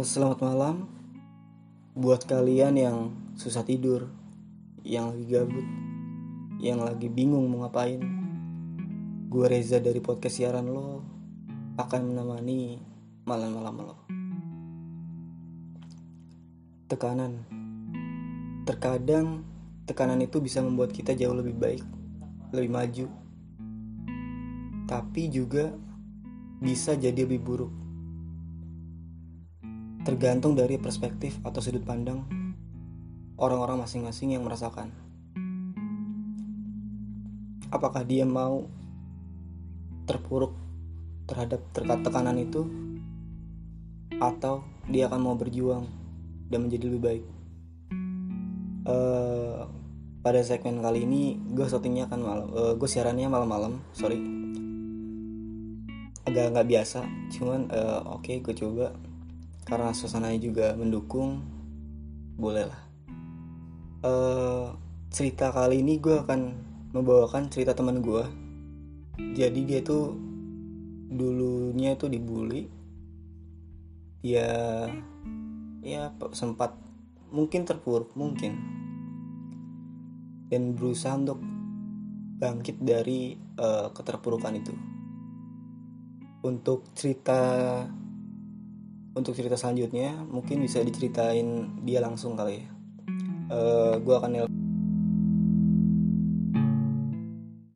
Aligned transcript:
Selamat 0.00 0.40
malam 0.40 0.88
buat 1.92 2.24
kalian 2.24 2.72
yang 2.72 3.12
susah 3.36 3.60
tidur, 3.60 4.08
yang 4.80 5.12
lagi 5.12 5.28
gabut, 5.28 5.66
yang 6.56 6.80
lagi 6.80 7.12
bingung 7.12 7.44
mau 7.52 7.68
ngapain. 7.68 8.00
Gue 9.28 9.44
Reza 9.44 9.76
dari 9.76 10.00
podcast 10.00 10.40
siaran 10.40 10.72
lo 10.72 11.04
akan 11.76 12.00
menemani 12.16 12.80
malam-malam 13.28 13.76
lo. 13.76 13.96
Tekanan. 16.88 17.44
Terkadang 18.64 19.44
tekanan 19.84 20.24
itu 20.24 20.40
bisa 20.40 20.64
membuat 20.64 20.96
kita 20.96 21.12
jauh 21.12 21.36
lebih 21.36 21.60
baik, 21.60 21.84
lebih 22.56 22.72
maju. 22.72 23.06
Tapi 24.88 25.28
juga 25.28 25.76
bisa 26.56 26.96
jadi 26.96 27.28
lebih 27.28 27.44
buruk 27.44 27.79
tergantung 30.00 30.56
dari 30.56 30.80
perspektif 30.80 31.36
atau 31.44 31.60
sudut 31.60 31.84
pandang 31.84 32.24
orang-orang 33.36 33.84
masing-masing 33.84 34.36
yang 34.36 34.44
merasakan. 34.44 34.92
Apakah 37.68 38.04
dia 38.04 38.24
mau 38.24 38.66
terpuruk 40.08 40.56
terhadap 41.30 41.62
tekanan 42.02 42.34
itu, 42.40 42.66
atau 44.18 44.66
dia 44.90 45.06
akan 45.06 45.20
mau 45.22 45.36
berjuang 45.38 45.86
dan 46.50 46.66
menjadi 46.66 46.84
lebih 46.90 47.00
baik? 47.00 47.24
Uh, 48.84 49.70
pada 50.20 50.42
segmen 50.42 50.82
kali 50.82 51.06
ini 51.06 51.38
gue 51.54 51.64
syutingnya 51.64 52.10
akan 52.10 52.20
malam, 52.20 52.48
uh, 52.52 52.74
gue 52.74 52.88
siarannya 52.90 53.30
malam-malam, 53.30 53.78
sorry, 53.94 54.18
agak 56.26 56.52
nggak 56.52 56.68
biasa, 56.68 57.06
cuman 57.38 57.70
uh, 57.70 58.18
oke 58.18 58.26
okay, 58.26 58.42
gue 58.42 58.52
coba 58.52 58.92
karena 59.70 59.94
suasananya 59.94 60.42
juga 60.42 60.66
mendukung 60.74 61.46
bolehlah. 62.34 62.82
Uh, 64.02 64.74
cerita 65.14 65.54
kali 65.54 65.80
ini 65.80 66.02
gue 66.02 66.18
akan 66.18 66.58
membawakan 66.90 67.46
cerita 67.52 67.76
teman 67.76 68.02
gue 68.02 68.24
jadi 69.30 69.60
dia 69.62 69.80
tuh 69.84 70.16
dulunya 71.12 71.94
tuh 71.94 72.08
dibully. 72.08 72.66
Dia 74.24 74.48
ya 75.80 76.12
sempat 76.32 76.76
mungkin 77.28 77.68
terpuruk 77.68 78.16
mungkin. 78.16 78.56
Dan 80.50 80.74
berusaha 80.74 81.14
untuk 81.14 81.38
bangkit 82.40 82.82
dari 82.82 83.38
uh, 83.60 83.92
keterpurukan 83.94 84.54
itu. 84.56 84.74
Untuk 86.40 86.90
cerita 86.96 87.38
untuk 89.10 89.34
cerita 89.34 89.58
selanjutnya 89.58 90.14
mungkin 90.30 90.62
bisa 90.62 90.78
diceritain 90.86 91.82
dia 91.82 91.98
langsung 91.98 92.38
kali 92.38 92.62
ya. 92.62 92.66
Uh, 93.50 93.98
eh, 93.98 93.98
gue 93.98 94.14
akan 94.14 94.30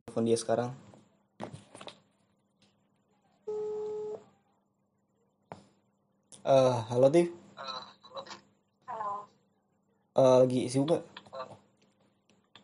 nelfon 0.07 0.23
dia 0.23 0.39
sekarang. 0.39 0.71
Uh, 6.45 6.77
halo 6.93 7.09
Tif. 7.09 7.33
Halo 7.57 9.25
uh, 10.15 10.37
lagi 10.45 10.71
sibuk 10.71 10.95
gak? 10.95 11.03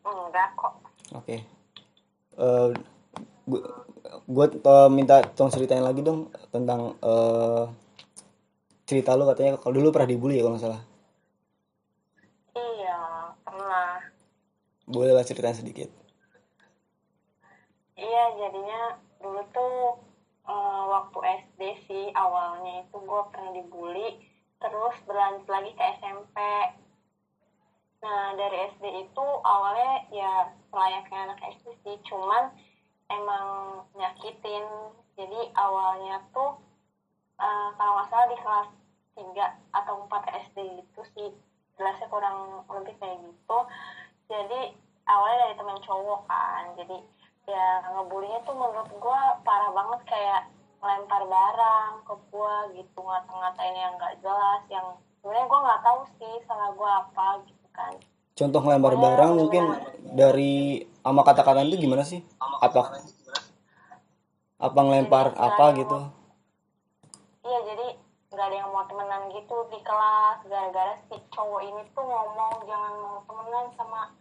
enggak 0.06 0.48
kok. 0.56 0.74
Oke. 1.12 1.44
Okay. 1.44 1.44
uh, 2.40 2.72
gue 4.32 4.46
uh, 4.64 4.88
minta 4.88 5.20
tolong 5.36 5.52
ceritain 5.52 5.84
lagi 5.84 6.00
dong 6.00 6.32
tentang 6.56 6.96
uh, 7.04 7.68
cerita 8.92 9.16
lu 9.16 9.24
katanya 9.24 9.56
kalau 9.56 9.80
dulu 9.80 9.96
pernah 9.96 10.12
dibully 10.12 10.36
ya 10.36 10.44
kalau 10.44 10.60
nggak 10.60 10.66
salah. 10.68 10.84
Iya 12.60 13.00
pernah. 13.48 13.92
Boleh 14.92 15.16
lah 15.16 15.24
ceritain 15.24 15.56
sedikit. 15.56 15.88
Iya 17.96 18.24
jadinya 18.36 19.00
dulu 19.24 19.42
tuh 19.56 19.76
uh, 20.44 20.84
waktu 20.92 21.20
SD 21.48 21.62
sih 21.88 22.06
awalnya 22.12 22.84
itu 22.84 22.98
gue 23.00 23.22
pernah 23.32 23.56
dibully 23.56 24.20
terus 24.60 24.96
berlanjut 25.08 25.48
lagi 25.48 25.72
ke 25.74 25.84
SMP 26.04 26.38
nah 28.02 28.34
dari 28.34 28.66
SD 28.74 28.86
itu 29.06 29.26
awalnya 29.46 30.10
ya 30.10 30.50
layaknya 30.74 31.32
anak 31.32 31.40
SD 31.54 31.70
sih 31.86 31.96
cuman 32.12 32.52
emang 33.08 33.48
nyakitin. 33.96 34.66
Jadi 35.16 35.54
awalnya 35.54 36.24
tuh 36.34 36.58
uh, 37.38 37.70
kalau 37.78 37.92
nggak 38.00 38.10
salah 38.10 38.28
di 38.32 38.38
kelas 38.42 38.70
tiga 39.18 39.58
atau 39.76 40.06
empat 40.06 40.24
SD 40.52 40.58
gitu 40.84 41.02
sih. 41.16 41.30
Jelasnya 41.80 42.08
kurang 42.12 42.68
lebih 42.70 42.96
kayak 43.00 43.20
gitu. 43.22 43.58
Jadi 44.32 44.76
awalnya 45.08 45.38
dari 45.48 45.56
teman 45.58 45.80
cowok 45.84 46.22
kan. 46.30 46.64
Jadi 46.78 46.98
ya 47.50 47.82
ngebulinya 47.98 48.40
tuh 48.46 48.56
menurut 48.56 48.90
gue 48.92 49.22
parah 49.44 49.72
banget 49.74 50.02
kayak 50.06 50.42
melempar 50.82 51.22
barang 51.26 51.92
ke 52.10 52.14
gue 52.34 52.56
gitu 52.82 53.00
ngata-ngatain 53.06 53.76
yang 53.78 53.94
nggak 54.02 54.18
jelas 54.26 54.62
yang 54.70 54.88
sebenarnya 55.22 55.46
gue 55.46 55.60
nggak 55.62 55.82
tahu 55.86 56.00
sih 56.18 56.34
salah 56.50 56.70
gue 56.74 56.90
apa 56.90 57.28
gitu 57.46 57.68
kan. 57.74 57.94
Contoh 58.34 58.62
ngelempar 58.66 58.96
barang 58.98 59.32
mungkin 59.38 59.64
dari 60.18 60.82
ama 61.06 61.22
kata-kata 61.22 61.62
itu 61.66 61.86
gimana 61.86 62.02
sih? 62.02 62.26
Apa 62.42 62.98
apa 64.62 64.80
ngelempar 64.86 65.34
apa 65.38 65.66
gitu? 65.78 65.98
Iya 67.42 67.60
jadi 67.74 67.88
nggak 68.42 68.58
ada 68.58 68.66
yang 68.66 68.74
mau 68.74 68.82
temenan 68.90 69.30
gitu 69.38 69.70
di 69.70 69.78
kelas. 69.86 70.42
Gara-gara 70.50 70.98
si 71.06 71.14
cowok 71.30 71.62
ini 71.62 71.86
tuh 71.94 72.02
ngomong 72.02 72.66
jangan 72.66 72.94
mau 72.98 73.22
temenan 73.30 73.70
sama 73.78 74.18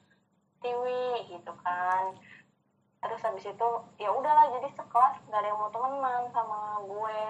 Tiwi 0.60 1.24
gitu 1.24 1.52
kan. 1.64 2.20
Terus 3.00 3.20
habis 3.24 3.48
itu 3.48 3.68
ya 3.96 4.12
udahlah 4.12 4.52
jadi 4.60 4.68
sekelas 4.76 5.24
nggak 5.24 5.40
ada 5.40 5.48
yang 5.48 5.56
mau 5.56 5.72
temenan 5.72 6.28
sama 6.36 6.84
gue 6.84 7.20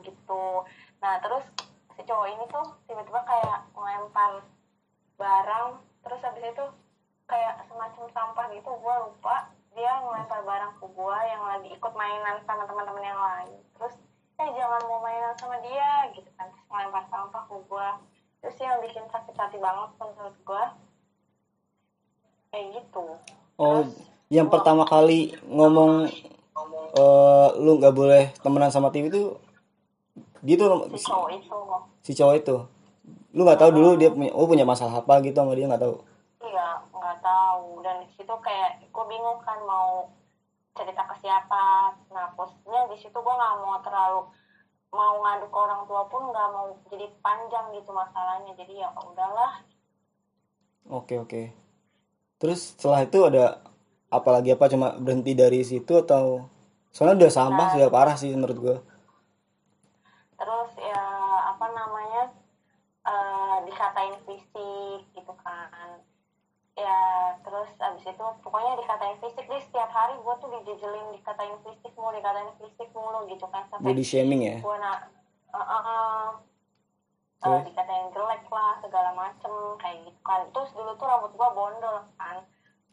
gitu. 0.00 0.64
Nah 1.04 1.20
terus 1.20 1.44
si 1.92 2.00
cowok 2.08 2.28
ini 2.32 2.44
tuh 2.48 2.72
tiba-tiba 2.88 3.20
kayak 3.28 3.68
ngelempar 3.76 4.48
barang 5.20 5.76
terus 6.08 6.24
habis 6.24 6.40
itu 6.40 6.64
kayak 7.28 7.68
semacam 7.68 8.08
sampah 8.16 8.48
gitu 8.48 8.72
gue 8.72 8.94
lupa. 9.12 9.52
Dia 9.76 9.92
ngelempar 10.00 10.40
barang 10.40 10.72
ke 10.80 10.88
gue 10.88 11.18
yang 11.28 11.44
lagi 11.44 11.68
ikut 11.68 11.92
mainan 11.92 12.40
sama 12.48 12.64
teman-teman 12.64 13.04
yang 13.04 13.20
lain. 13.20 13.60
Terus 13.76 14.00
eh 14.34 14.48
jangan 14.50 14.82
mau 14.90 14.98
mainan 14.98 15.34
sama 15.38 15.56
dia 15.62 16.10
gitu 16.14 16.30
kan. 16.34 16.50
Terus 16.50 16.66
ngelempar 16.70 17.04
sampah 17.10 17.42
ke 17.46 17.56
gue 17.68 17.88
terus 18.44 18.60
yang 18.60 18.76
bikin 18.84 19.08
sakit 19.08 19.34
hati 19.40 19.56
banget 19.56 19.88
menurut 19.96 20.36
gue 20.44 20.64
kayak 22.52 22.66
gitu. 22.76 23.06
Oh 23.56 23.80
terus, 23.80 24.04
yang 24.28 24.46
gua, 24.52 24.60
pertama 24.60 24.84
kali 24.84 25.32
ngomong 25.48 26.12
uh, 26.98 27.48
lu 27.56 27.80
nggak 27.80 27.94
boleh 27.96 28.36
temenan 28.44 28.68
sama 28.68 28.92
TV 28.92 29.08
itu 29.08 29.32
gitu 30.44 30.64
si 30.92 31.08
cowok 31.08 31.30
itu. 31.40 31.58
si 32.04 32.12
cowok 32.12 32.34
itu. 32.36 32.56
Lu 33.32 33.48
nggak 33.48 33.64
tahu 33.64 33.70
dulu 33.72 33.96
dia 33.96 34.12
punya 34.12 34.30
oh 34.36 34.44
punya 34.44 34.68
masalah 34.68 35.00
apa 35.00 35.24
gitu 35.24 35.40
sama 35.40 35.56
dia 35.56 35.64
nggak 35.64 35.82
tahu. 35.82 35.96
Iya 36.44 36.68
nggak 36.92 37.18
tahu. 37.24 37.80
Dan 37.80 38.04
di 38.04 38.08
situ 38.12 38.34
kayak 38.44 38.84
gue 38.92 39.04
bingung 39.08 39.40
kan 39.40 39.56
mau 39.64 40.12
cerita 40.74 41.02
ke 41.06 41.14
siapa 41.22 41.94
nah 42.10 42.34
posnya 42.34 42.90
di 42.90 42.96
situ 42.98 43.14
gue 43.14 43.34
nggak 43.34 43.54
mau 43.62 43.78
terlalu 43.80 44.26
mau 44.94 45.18
ngadu 45.22 45.46
ke 45.50 45.58
orang 45.58 45.82
tua 45.90 46.02
pun 46.06 46.22
nggak 46.30 46.48
mau 46.54 46.70
jadi 46.86 47.10
panjang 47.18 47.66
gitu 47.74 47.90
masalahnya. 47.90 48.54
Jadi 48.54 48.78
ya 48.78 48.94
udahlah. 48.94 49.58
Oke 50.86 51.18
oke. 51.18 51.50
Terus 52.38 52.78
setelah 52.78 53.02
itu 53.02 53.18
ada 53.26 53.58
apalagi 54.06 54.54
apa 54.54 54.70
cuma 54.70 54.94
berhenti 54.94 55.34
dari 55.34 55.66
situ 55.66 55.98
atau? 55.98 56.46
Soalnya 56.94 57.26
udah 57.26 57.32
sampah 57.34 57.66
nah, 57.66 57.72
sudah 57.74 57.88
parah 57.90 58.14
sih 58.14 58.30
menurut 58.38 58.58
gue 58.62 58.76
terus 60.44 60.70
ya 60.76 61.06
apa 61.56 61.66
namanya 61.72 62.22
uh, 63.08 63.56
dikatain 63.64 64.12
fisik 64.28 65.00
gitu 65.16 65.32
kan 65.40 66.04
ya 66.74 66.98
terus 67.46 67.70
abis 67.78 68.04
itu 68.10 68.26
pokoknya 68.42 68.74
dikatain 68.82 69.16
fisik. 69.22 69.46
Deh 69.46 69.62
setiap 69.62 69.90
hari 69.94 70.18
gue 70.18 70.34
tuh 70.42 70.50
dijejelin 70.58 71.14
dikatain 71.14 71.56
fisik 71.62 71.94
mulu 71.94 72.10
dikatain 72.18 72.50
fisik 72.58 72.88
mulu 72.90 73.30
gitu 73.30 73.46
kan 73.54 73.62
sampai 73.70 73.94
body 73.94 74.04
shaming 74.04 74.42
ya? 74.42 74.56
gue 74.58 74.76
nak 74.82 75.06
uh, 75.54 75.58
uh, 75.62 75.82
uh, 75.86 76.26
uh, 77.46 77.60
dikatain 77.62 78.10
jelek 78.10 78.42
lah 78.50 78.74
segala 78.82 79.10
macem 79.14 79.52
kayak 79.78 80.02
gitu 80.02 80.20
kan. 80.26 80.42
Terus 80.50 80.70
dulu 80.74 80.92
tuh 80.98 81.06
rambut 81.06 81.32
gue 81.32 81.48
bondol 81.54 81.96
kan 82.18 82.42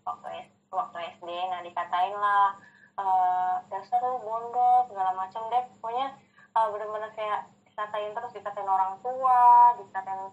waktu 0.05 0.49
waktu 0.69 0.97
SD 1.17 1.29
nah 1.49 1.61
dikatain 1.65 2.13
lah 2.13 2.53
uh, 3.01 3.65
dasar 3.73 3.97
lu 4.05 4.21
bondol 4.21 4.85
segala 4.93 5.17
macem 5.17 5.41
deh. 5.49 5.65
Pokoknya 5.81 6.13
uh, 6.53 6.69
bener-bener 6.69 7.09
kayak 7.17 7.49
dikatain 7.65 8.13
terus 8.13 8.31
dikatain 8.37 8.69
orang 8.69 9.01
tua 9.01 9.73
dikatain 9.81 10.29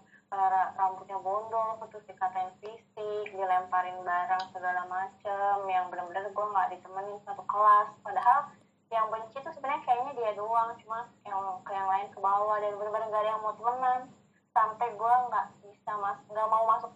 rambutnya 0.77 1.17
bondol 1.17 1.81
terus 1.89 2.05
dikatain 2.05 2.53
fisik 2.61 3.25
dilemparin 3.33 3.97
barang 4.05 4.43
segala 4.53 4.85
macem 4.85 5.57
yang 5.65 5.89
bener-bener 5.89 6.29
gue 6.29 6.45
nggak 6.53 6.69
ditemenin 6.77 7.17
satu 7.25 7.41
kelas. 7.49 7.89
Padahal 8.05 8.53
yang 8.93 9.09
benci 9.09 9.41
tuh 9.41 9.53
sebenarnya 9.53 9.85
kayaknya 9.85 10.13
dia 10.17 10.31
doang 10.37 10.73
cuma 10.85 11.09
yang 11.25 11.61
ke 11.65 11.71
yang 11.73 11.89
lain 11.89 12.07
ke 12.13 12.19
bawah 12.21 12.57
dan 12.61 12.77
benar-benar 12.77 13.09
gak 13.09 13.21
ada 13.25 13.29
yang 13.33 13.41
mau 13.41 13.53
temenan. 13.57 14.01
Sampai 14.53 14.87
gue 14.93 15.13
nggak 15.29 15.45
bisa 15.65 15.91
mas 15.97 16.17
nggak 16.29 16.49
mau 16.49 16.65
masuk 16.77 16.91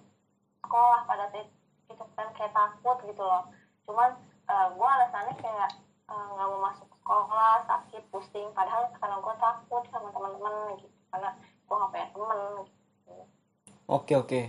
sekolah 0.61 1.01
pada 1.09 1.25
saat 1.33 1.49
itu 1.89 2.03
kan 2.13 2.27
kayak 2.37 2.53
takut 2.53 2.97
gitu 3.01 3.23
loh. 3.25 3.49
Cuman 3.89 4.13
uh, 4.45 4.67
gue 4.77 4.89
alasannya 4.89 5.33
kayak 5.41 5.69
nggak 6.05 6.45
uh, 6.45 6.53
mau 6.53 6.69
masuk 6.69 6.85
sekolah 7.01 7.65
sakit 7.65 8.03
pusing. 8.13 8.53
Padahal 8.53 8.93
karena 9.01 9.17
gue 9.17 9.35
takut 9.41 9.83
sama 9.89 10.13
teman-teman 10.13 10.77
gitu 10.77 10.93
karena 11.09 11.29
gue 11.41 11.75
nggak 11.77 11.89
punya 11.89 12.07
temen 12.13 12.41
gitu. 12.61 12.82
Oke 13.87 14.13
oke 14.17 14.41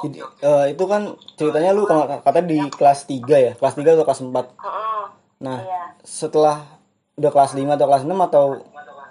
jadi 0.00 0.18
uh, 0.24 0.66
itu 0.70 0.84
kan 0.88 1.02
ceritanya 1.36 1.76
lu 1.76 1.84
kalau 1.84 2.08
kata 2.08 2.40
di 2.40 2.58
kelas 2.72 3.04
3 3.04 3.20
ya 3.28 3.52
kelas 3.56 3.74
3 3.76 3.96
atau 3.96 4.06
kelas 4.06 4.22
4 4.24 5.44
nah 5.44 5.58
iya. 5.60 5.82
setelah 6.04 6.80
udah 7.20 7.30
kelas 7.32 7.52
5 7.52 7.68
atau 7.68 7.86
kelas 7.88 8.04
6 8.08 8.28
atau 8.28 8.44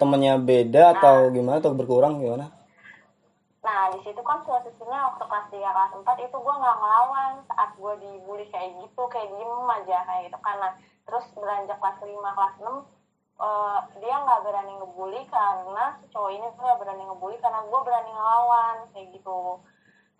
temennya 0.02 0.34
beda 0.40 0.98
atau 0.98 1.28
nah. 1.28 1.32
gimana 1.32 1.56
atau 1.60 1.76
berkurang 1.76 2.18
gimana 2.18 2.50
Nah, 3.60 3.92
di 3.92 4.00
situ 4.00 4.24
kan 4.24 4.40
posisinya 4.40 5.12
waktu 5.12 5.24
kelas 5.28 5.46
3, 5.52 5.60
kelas 5.60 5.92
4 6.00 6.26
itu 6.26 6.36
gue 6.40 6.54
nggak 6.64 6.78
ngelawan 6.80 7.32
saat 7.44 7.70
gue 7.76 7.92
dibully 8.00 8.48
kayak 8.48 8.72
gitu, 8.80 9.02
kayak 9.12 9.28
diem 9.36 9.68
aja 9.68 9.98
kayak 10.08 10.22
gitu. 10.32 10.38
Karena 10.40 10.68
terus 11.04 11.24
beranjak 11.36 11.76
kelas 11.76 11.98
5, 12.00 12.08
kelas 12.08 12.54
6, 12.56 12.80
uh, 13.40 13.80
dia 13.96 14.14
nggak 14.20 14.44
berani 14.44 14.72
ngebully 14.76 15.24
karena 15.32 15.96
si 15.98 16.06
cowok 16.12 16.30
ini 16.30 16.46
tuh 16.54 16.62
nggak 16.62 16.80
berani 16.84 17.02
ngebully 17.08 17.36
karena 17.40 17.60
gue 17.64 17.80
berani 17.80 18.10
ngelawan 18.12 18.76
kayak 18.92 19.08
gitu. 19.16 19.40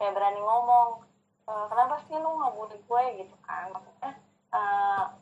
Kayak 0.00 0.16
berani 0.16 0.40
ngomong, 0.40 1.04
e, 1.44 1.52
kenapa 1.68 2.00
sih 2.08 2.16
lu 2.16 2.32
ngebully 2.40 2.80
gue 2.80 3.02
gitu 3.20 3.36
kan. 3.44 3.68
Maksudnya, 3.68 4.16
uh, 4.56 5.12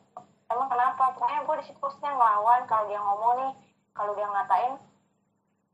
emang 0.55 0.71
kenapa? 0.71 1.19
Pokoknya 1.19 1.43
gue 1.43 1.55
di 1.59 1.65
situ 1.67 1.79
posisinya 1.83 2.15
ngelawan 2.15 2.63
kalau 2.71 2.87
dia 2.87 3.03
ngomong 3.03 3.33
nih, 3.43 3.53
kalau 3.91 4.15
dia 4.15 4.31
ngatain, 4.31 4.79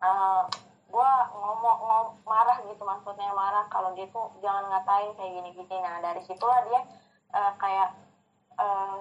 uh, 0.00 0.48
gue 0.94 1.10
ngomong 1.34 1.78
ngom, 1.82 2.06
marah 2.22 2.58
gitu 2.70 2.82
maksudnya 2.86 3.34
marah 3.34 3.66
kalau 3.66 3.90
dia 3.98 4.06
tuh 4.14 4.30
jangan 4.38 4.70
ngatain 4.70 5.10
kayak 5.18 5.32
gini 5.42 5.50
gini 5.58 5.76
nah 5.82 5.98
dari 5.98 6.22
situlah 6.22 6.62
dia 6.70 6.80
uh, 7.34 7.52
kayak 7.58 7.98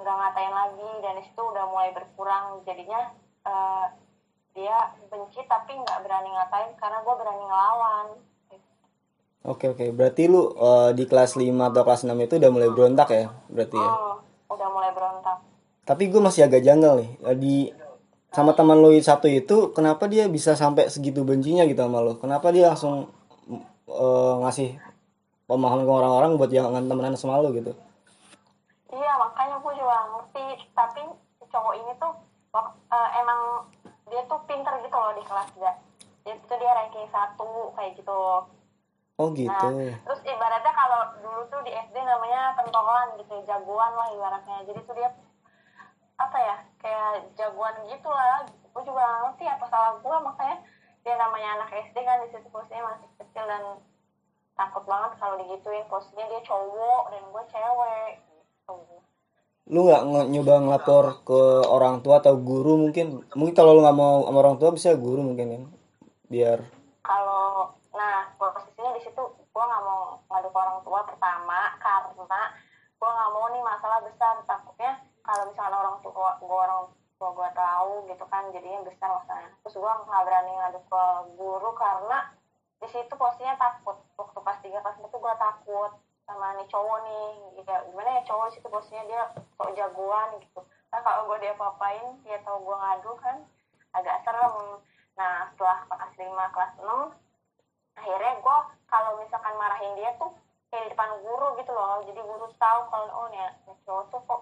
nggak 0.02 0.16
uh, 0.16 0.20
ngatain 0.20 0.54
lagi 0.54 0.92
dan 1.06 1.14
di 1.20 1.24
situ 1.26 1.42
udah 1.42 1.66
mulai 1.70 1.90
berkurang 1.94 2.62
jadinya 2.66 3.14
uh, 3.46 3.86
dia 4.54 4.94
benci 5.10 5.42
tapi 5.46 5.78
nggak 5.78 6.00
berani 6.06 6.30
ngatain 6.34 6.72
karena 6.78 6.98
gue 7.02 7.16
berani 7.16 7.44
ngelawan 7.46 8.08
Oke 9.44 9.76
oke, 9.76 9.92
berarti 9.92 10.32
lu 10.32 10.56
uh, 10.56 10.96
di 10.96 11.04
kelas 11.04 11.36
5 11.36 11.52
atau 11.52 11.84
kelas 11.84 12.08
6 12.08 12.16
itu 12.16 12.40
udah 12.40 12.48
mulai 12.48 12.72
berontak 12.72 13.12
ya? 13.12 13.28
Berarti 13.52 13.76
ya? 13.76 13.92
Hmm, 13.92 14.16
udah 14.48 14.68
mulai 14.72 14.96
berontak. 14.96 15.44
Tapi 15.84 16.08
gue 16.08 16.22
masih 16.24 16.48
agak 16.48 16.64
janggal 16.64 17.04
nih. 17.04 17.12
Di 17.36 17.56
sama 18.34 18.58
teman 18.58 18.82
lo 18.82 18.90
satu 18.98 19.30
itu 19.30 19.70
kenapa 19.78 20.10
dia 20.10 20.26
bisa 20.26 20.58
sampai 20.58 20.90
segitu 20.90 21.22
bencinya 21.22 21.70
gitu 21.70 21.86
sama 21.86 22.02
lo 22.02 22.18
kenapa 22.18 22.50
dia 22.50 22.74
langsung 22.74 23.06
uh, 23.86 24.34
ngasih 24.42 24.74
pemahaman 25.46 25.86
ke 25.86 25.94
orang-orang 25.94 26.32
buat 26.42 26.50
jangan 26.50 26.82
temenan 26.90 27.14
sama 27.14 27.38
lo 27.38 27.54
gitu 27.54 27.78
iya 28.90 29.14
makanya 29.22 29.62
gue 29.62 29.74
juga 29.78 29.98
tapi 30.74 31.02
cowok 31.52 31.74
ini 31.78 31.92
tuh 32.02 32.14
uh, 32.56 33.10
emang 33.20 33.70
dia 34.10 34.22
tuh 34.30 34.40
pinter 34.46 34.74
gitu 34.82 34.96
loh 34.96 35.14
di 35.18 35.24
kelas 35.26 35.50
gak 35.58 35.78
itu 36.24 36.54
dia 36.56 36.72
ranking 36.72 37.08
satu 37.12 37.74
kayak 37.76 37.96
gitu 38.00 38.48
Oh 39.22 39.30
gitu. 39.30 39.46
Nah, 39.46 39.94
terus 40.10 40.26
ibaratnya 40.26 40.74
kalau 40.74 41.14
dulu 41.22 41.46
tuh 41.46 41.62
di 41.62 41.70
SD 41.70 41.94
namanya 42.02 42.58
pentolan 42.58 43.14
gitu, 43.22 43.46
jagoan 43.46 43.94
lah 43.94 44.10
ibaratnya. 44.10 44.66
Jadi 44.66 44.82
tuh 44.90 44.98
dia 44.98 45.14
apa 46.18 46.38
ya 46.42 46.56
kayak 46.82 47.30
jagoan 47.38 47.76
gitu 47.90 48.10
lah 48.10 48.46
gue 48.48 48.84
juga 48.86 49.02
gak 49.02 49.22
ngerti 49.28 49.46
apa 49.50 49.66
salah 49.70 49.92
gue 50.02 50.18
makanya 50.24 50.58
dia 51.04 51.16
namanya 51.20 51.50
anak 51.60 51.70
SD 51.74 51.98
kan 52.00 52.22
di 52.24 52.30
situ 52.32 52.48
posisinya 52.48 52.96
masih 52.96 53.08
kecil 53.20 53.46
dan 53.46 53.64
takut 54.56 54.84
banget 54.88 55.12
kalau 55.20 55.36
digituin 55.42 55.86
posisinya 55.90 56.26
dia 56.30 56.42
cowok 56.48 57.04
dan 57.12 57.24
gue 57.28 57.44
cewek 57.54 58.14
gitu. 58.24 58.78
Lu 59.72 59.88
nggak 59.88 60.28
nyoba 60.28 60.54
ngelapor 60.60 61.24
ke 61.24 61.42
orang 61.72 62.04
tua 62.04 62.20
atau 62.20 62.36
guru 62.36 62.76
mungkin? 62.76 63.24
Mungkin 63.32 63.56
kalau 63.56 63.80
lu 63.80 63.82
nggak 63.86 63.96
mau 63.96 64.28
sama 64.28 64.38
orang 64.44 64.58
tua 64.60 64.70
bisa 64.76 64.92
guru 65.00 65.24
mungkin 65.24 65.48
kan? 65.56 65.64
Biar 66.28 66.60
kalau 67.00 67.72
nah 67.96 68.28
posisinya 68.36 68.92
di 68.98 69.02
situ 69.08 69.24
gue 69.24 69.64
nggak 69.64 69.84
mau 69.88 70.20
ngadu 70.28 70.50
ke 70.52 70.58
orang 70.60 70.80
tua 70.84 71.00
pertama 71.08 71.60
karena 71.80 72.42
gue 73.00 73.10
nggak 73.10 73.32
mau 73.32 73.46
nih 73.56 73.64
masalah 73.64 74.00
besar. 74.04 74.34
Takutnya 74.44 75.00
kalau 75.24 75.44
misalnya 75.48 75.78
orang 75.80 75.98
tua 76.04 76.30
gue 76.44 76.58
orang 76.68 76.84
tua 77.16 77.30
gue 77.32 77.50
tahu 77.56 77.92
gitu 78.12 78.26
kan 78.28 78.44
jadinya 78.52 78.84
besar 78.84 79.10
masalahnya 79.16 79.56
terus 79.64 79.80
gue 79.80 79.94
nggak 80.12 80.24
berani 80.28 80.52
ngadu 80.60 80.80
ke 80.92 81.04
guru 81.40 81.72
karena 81.80 82.20
di 82.84 82.88
situ 82.92 83.14
posisinya 83.16 83.56
takut. 83.56 83.96
Waktu 84.20 84.40
pas 84.44 84.60
tiga 84.60 84.84
kelas 84.84 85.00
itu 85.00 85.18
gue 85.18 85.36
takut 85.40 85.92
sama 86.24 86.56
nih 86.56 86.68
cowok 86.72 86.98
nih. 87.04 87.28
Ya 87.64 87.78
gimana 87.88 88.10
ya 88.20 88.22
cowok 88.28 88.48
situ 88.52 88.68
posisinya 88.68 89.04
dia 89.08 89.22
kok 89.36 89.72
jagoan 89.76 90.40
gitu. 90.40 90.62
Kan 90.92 91.00
kalau 91.04 91.28
gue 91.32 91.38
dia 91.44 91.54
papain 91.56 92.20
dia 92.24 92.40
tahu 92.44 92.64
gue 92.64 92.76
ngadu 92.76 93.12
kan 93.20 93.38
agak 93.96 94.24
serem. 94.24 94.80
Nah 95.20 95.48
setelah 95.54 95.86
kelas 95.88 96.14
lima 96.20 96.46
kelas 96.52 96.74
enam 96.80 97.02
akhirnya 97.94 98.34
gue 98.42 98.58
kalau 98.90 99.12
misalkan 99.22 99.54
marahin 99.58 99.94
dia 99.98 100.12
tuh 100.18 100.34
kayak 100.74 100.90
di 100.90 100.92
depan 100.98 101.22
guru 101.22 101.54
gitu 101.62 101.72
loh. 101.72 102.02
Jadi 102.02 102.20
guru 102.22 102.46
tahu 102.58 102.80
kalau 102.90 103.08
oh 103.14 103.28
nih, 103.30 103.46
nih 103.70 103.78
cowok 103.86 104.04
tuh 104.10 104.22
kok 104.26 104.42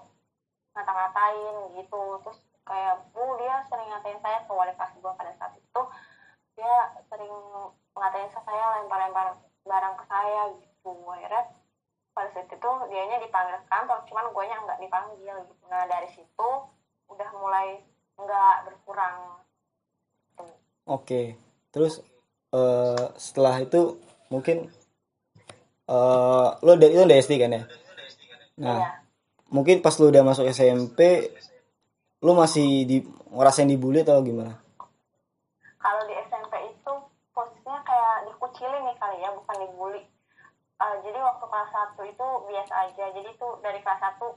ngata-ngatain 0.77 1.55
gitu. 1.75 2.01
Terus 2.23 2.39
kayak 2.63 3.03
bu 3.11 3.35
dia 3.41 3.65
sering 3.67 3.89
ngatain 3.91 4.19
saya 4.23 4.39
ke 4.47 4.51
wali 4.53 4.71
kelas 4.77 4.93
gue 4.95 5.11
pada 5.17 5.31
saat 5.35 5.53
itu. 5.59 5.81
Dia 6.55 6.75
sering 7.11 7.35
ngatain 7.95 8.29
saya 8.31 8.65
lempar-lempar 8.79 9.35
barang 9.67 9.95
ke 9.99 10.03
saya 10.07 10.41
gitu. 10.55 10.91
Akhirnya 11.11 11.43
pada 12.11 12.29
saat 12.35 12.51
itu 12.51 12.71
dianya 12.91 13.17
dipanggil 13.23 13.57
ke 13.63 13.67
kantor 13.71 13.97
cuman 14.07 14.25
gue 14.31 14.43
nya 14.47 14.57
nggak 14.63 14.79
dipanggil 14.83 15.35
gitu 15.47 15.63
nah 15.71 15.83
dari 15.87 16.09
situ 16.11 16.49
udah 17.11 17.29
mulai 17.39 17.67
nggak 18.19 18.55
berkurang 18.67 19.15
gitu. 20.35 20.43
oke 20.87 21.21
terus 21.71 22.03
uh, 22.51 23.15
setelah 23.15 23.63
itu 23.63 23.99
mungkin 24.27 24.67
uh, 25.87 26.59
lo 26.59 26.75
dari 26.75 26.95
itu 26.95 27.03
udah 27.07 27.19
SD 27.19 27.33
kan 27.39 27.55
ya 27.55 27.63
nah 28.59 28.77
iya 28.79 29.01
mungkin 29.51 29.83
pas 29.83 29.93
lu 29.99 30.09
udah 30.09 30.23
masuk 30.23 30.47
SMP 30.47 31.29
lu 32.23 32.31
masih 32.33 32.87
di 32.87 32.97
ngerasain 33.35 33.67
dibully 33.67 34.01
atau 34.01 34.23
gimana? 34.23 34.55
Kalau 35.77 36.01
di 36.07 36.15
SMP 36.15 36.53
itu 36.71 36.93
posisinya 37.35 37.81
kayak 37.83 38.31
dikucilin 38.31 38.81
nih 38.87 38.95
kali 38.97 39.17
ya, 39.19 39.29
bukan 39.35 39.55
dibully. 39.59 40.01
Uh, 40.81 40.97
jadi 41.05 41.21
waktu 41.21 41.45
kelas 41.45 41.69
satu 41.69 42.01
itu 42.09 42.27
biasa 42.49 42.73
aja. 42.89 43.05
Jadi 43.13 43.29
itu 43.29 43.47
dari 43.61 43.79
kelas 43.85 44.01
satu 44.01 44.33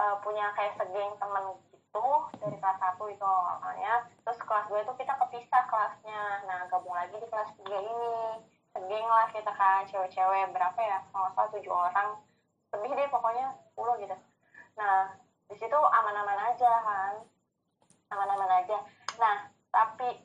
uh, 0.00 0.16
punya 0.24 0.48
kayak 0.56 0.80
segeng 0.80 1.12
temen 1.20 1.44
gitu 1.68 2.08
dari 2.40 2.56
kelas 2.56 2.78
satu 2.80 3.04
itu 3.12 3.20
awalnya. 3.20 4.08
Terus 4.24 4.40
kelas 4.40 4.64
dua 4.72 4.80
itu 4.80 4.92
kita 4.96 5.12
kepisah 5.20 5.62
kelasnya. 5.68 6.48
Nah 6.48 6.64
gabung 6.72 6.96
lagi 6.96 7.20
di 7.20 7.28
kelas 7.28 7.52
tiga 7.60 7.78
ini. 7.84 8.40
Segeng 8.72 9.06
lah 9.06 9.28
kita 9.28 9.52
kan 9.52 9.84
cewek-cewek 9.86 10.50
berapa 10.56 10.80
ya? 10.80 10.98
Kalau 11.12 11.28
salah 11.36 11.52
tujuh 11.52 11.70
orang. 11.70 12.16
Lebih 12.74 12.90
deh 12.90 13.06
pokoknya 13.06 13.54
10 13.78 14.02
gitu 14.06 14.16
nah 14.74 15.14
di 15.50 15.54
situ 15.58 15.78
aman-aman 15.78 16.50
aja 16.50 16.72
kan 16.82 17.14
aman-aman 18.10 18.50
aja 18.62 18.78
nah 19.18 19.46
tapi 19.70 20.18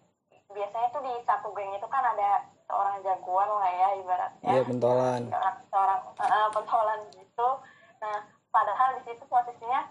biasanya 0.50 0.90
tuh 0.90 1.02
di 1.06 1.14
satu 1.26 1.54
geng 1.54 1.74
itu 1.78 1.88
kan 1.90 2.02
ada 2.02 2.49
seorang 2.70 3.02
jagoan 3.02 3.50
lah 3.50 3.72
ya 3.74 3.90
ibaratnya. 3.98 4.52
Iya 4.54 4.62
pentolan. 4.70 5.22
Seorang, 5.26 5.56
seorang 5.74 6.02
uh, 6.22 6.50
pentolan 6.54 7.00
gitu. 7.18 7.50
Nah 7.98 8.18
padahal 8.54 9.02
di 9.02 9.02
situ 9.10 9.26
posisinya 9.26 9.90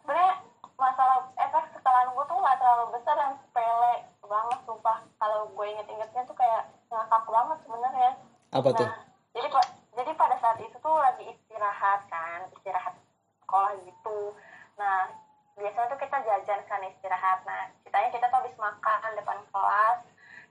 sebenarnya 0.00 0.34
masalah 0.80 1.28
eh 1.36 1.48
kesalahan 1.76 2.08
gue 2.16 2.24
tuh 2.24 2.38
nggak 2.40 2.56
terlalu 2.56 2.84
besar 2.96 3.14
dan 3.20 3.36
sepele 3.36 3.94
banget 4.24 4.58
sumpah. 4.64 4.98
Kalau 5.20 5.52
gue 5.52 5.66
inget-ingetnya 5.68 6.22
tuh 6.24 6.36
kayak 6.40 6.72
ngakak 6.88 7.24
banget 7.28 7.58
sebenarnya. 7.68 8.10
Apa 8.50 8.68
nah, 8.72 8.78
tuh? 8.80 8.90
jadi 9.36 9.48
jadi 10.00 10.10
pada 10.16 10.36
saat 10.40 10.58
itu 10.64 10.76
tuh 10.80 10.96
lagi 10.96 11.24
istirahat 11.28 12.00
kan 12.08 12.48
istirahat 12.56 12.96
sekolah 13.44 13.76
gitu. 13.84 14.32
Nah 14.80 15.12
biasanya 15.60 15.92
tuh 15.92 16.00
kita 16.00 16.16
jajan 16.24 16.60
kan 16.64 16.80
istirahat. 16.80 17.44
Nah 17.44 17.68
ceritanya 17.84 18.08
kita 18.08 18.24
tuh 18.32 18.38
habis 18.40 18.56
makan 18.56 19.12
depan 19.20 19.38
kelas. 19.52 19.98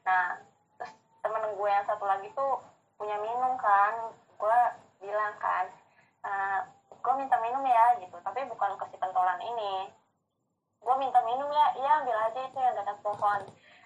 Nah 0.06 0.24
temen 1.24 1.56
gue 1.56 1.70
yang 1.70 1.86
satu 1.88 2.04
lagi 2.04 2.28
tuh 2.36 2.60
punya 3.00 3.16
minum 3.24 3.56
kan. 3.56 4.12
Gue 4.36 4.60
bilang 5.00 5.36
kan 5.40 5.66
uh, 6.28 6.60
gue 6.92 7.14
minta 7.16 7.40
minum 7.40 7.64
ya 7.64 7.96
gitu. 8.04 8.20
Tapi 8.20 8.44
bukan 8.52 8.76
ke 8.76 8.86
si 8.92 8.98
pentolan 9.00 9.40
ini. 9.40 9.88
Gue 10.84 10.96
minta 11.00 11.24
minum 11.24 11.48
ya 11.48 11.66
iya 11.80 11.92
ambil 12.04 12.18
aja 12.20 12.40
itu 12.44 12.60
yang 12.60 12.76
dekat 12.76 13.00
pohon. 13.00 13.42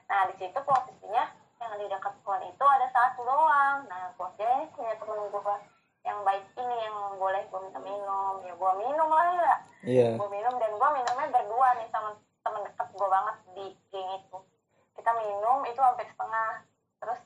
Nah 0.09 0.21
di 0.33 0.35
situ 0.41 0.59
posisinya 0.65 1.23
yang 1.61 1.73
di 1.77 1.85
dekat 1.85 2.13
pohon 2.25 2.41
itu 2.49 2.65
ada 2.65 2.87
satu 2.89 3.21
doang. 3.21 3.85
Nah 3.85 4.09
gue 4.17 4.27
kira 4.41 4.51
ini 4.57 4.67
punya 4.73 4.97
temen 4.97 5.29
gue 5.29 5.57
yang 6.03 6.19
baik 6.27 6.43
ini 6.59 6.75
yang 6.83 6.97
boleh 7.21 7.45
gue 7.45 7.59
minta 7.61 7.79
minum. 7.79 8.41
Ya 8.41 8.53
gue 8.57 8.71
minum 8.81 9.09
lah 9.13 9.29
ya. 9.37 9.55
Yeah. 9.83 10.11
gue 10.17 10.29
minum 10.33 10.57
dan 10.57 10.71
gue 10.73 10.89
minumnya 10.95 11.27
berdua 11.29 11.67
nih 11.77 11.87
sama 11.93 12.17
temen 12.41 12.63
deket 12.65 12.87
gue 12.89 13.03
gue 13.03 13.11
banget 13.11 13.35
di 13.51 13.65
geng 13.91 14.09
itu. 14.15 14.37
Kita 14.95 15.11
minum 15.19 15.59
itu 15.67 15.75
sampai 15.75 16.07
setengah 16.07 16.49
terus 17.03 17.19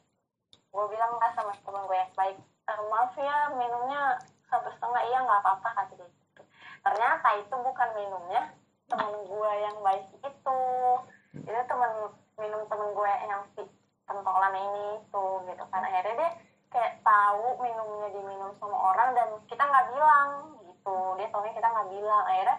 gue 0.50 0.86
bilang 0.90 1.12
nggak 1.22 1.32
sama 1.38 1.54
temen 1.62 1.86
gue 1.86 1.98
yang 1.98 2.14
baik. 2.18 2.38
E, 2.68 2.72
maaf 2.90 3.14
ya 3.14 3.38
minumnya 3.54 4.18
sampai 4.50 4.74
setengah. 4.74 5.02
Iya 5.06 5.20
nggak 5.22 5.42
apa-apa 5.46 5.70
kata 5.78 5.94
dia. 5.94 6.10
Gitu. 6.10 6.42
ternyata 6.82 7.28
itu 7.38 7.56
bukan 7.56 7.90
minumnya 7.94 8.42
temen 8.90 9.14
gue 9.30 9.52
yang 9.62 9.78
baik 9.86 10.06
itu. 10.18 10.60
Itu 11.38 11.62
temen 11.70 11.92
minum 12.42 12.62
temen 12.66 12.90
gue 12.98 13.12
yang 13.30 13.42
si 13.54 13.62
pentolan 14.10 14.56
ini 14.58 14.88
tuh 15.14 15.46
gitu 15.46 15.64
kan. 15.70 15.86
Akhirnya 15.86 16.16
dia 16.18 16.32
kayak 16.74 16.94
tahu 17.06 17.62
minumnya 17.62 18.10
diminum 18.12 18.52
sama 18.58 18.78
orang 18.94 19.14
dan 19.14 19.30
kita 19.46 19.62
nggak 19.62 19.88
bilang 19.94 20.30
gitu. 20.66 20.98
Dia 21.22 21.30
tahunya 21.30 21.54
kita 21.54 21.68
nggak 21.70 21.90
bilang. 21.94 22.26
Akhirnya 22.26 22.58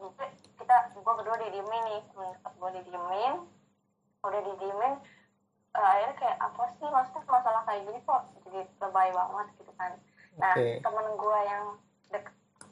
gitu 0.00 0.24
kita 0.56 0.76
gue 0.96 1.12
berdua 1.12 1.36
didiemin 1.40 1.82
nih 1.84 2.00
temen 2.08 2.30
gue 2.40 2.70
didiemin 2.80 3.34
udah 4.20 4.40
didiemin 4.44 4.92
uh, 5.74 5.86
akhirnya 5.86 6.14
kayak 6.18 6.38
apa 6.42 6.62
sih 6.78 6.88
maksudnya 6.88 7.22
masalah 7.30 7.62
kayak 7.66 7.82
gini 7.86 8.00
kok. 8.02 8.22
Jadi 8.46 8.60
lebay 8.82 9.08
banget 9.14 9.46
gitu 9.62 9.72
kan. 9.78 9.92
Nah 10.38 10.54
Oke. 10.54 10.80
temen 10.82 11.06
gue 11.14 11.38
yang 11.46 11.64
dek 12.10 12.26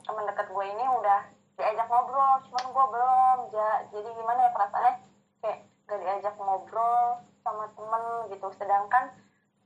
temen 0.07 0.25
deket 0.27 0.47
gue 0.51 0.65
ini 0.67 0.85
udah 0.89 1.21
diajak 1.59 1.87
ngobrol 1.91 2.35
cuman 2.47 2.65
gue 2.71 2.85
belum. 2.95 3.39
Ja, 3.55 3.71
jadi 3.91 4.09
gimana 4.15 4.41
ya 4.47 4.51
perasaannya? 4.55 4.95
Kayak 5.43 5.59
gak 5.87 5.99
diajak 6.03 6.35
ngobrol 6.39 7.03
sama 7.43 7.65
temen 7.75 8.03
gitu. 8.35 8.49
Sedangkan 8.59 9.05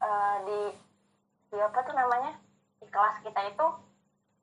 eh, 0.00 0.36
di 0.48 0.60
di 1.52 1.56
apa 1.60 1.78
tuh 1.84 1.94
namanya? 1.96 2.32
Di 2.80 2.86
kelas 2.88 3.20
kita 3.20 3.40
itu 3.48 3.66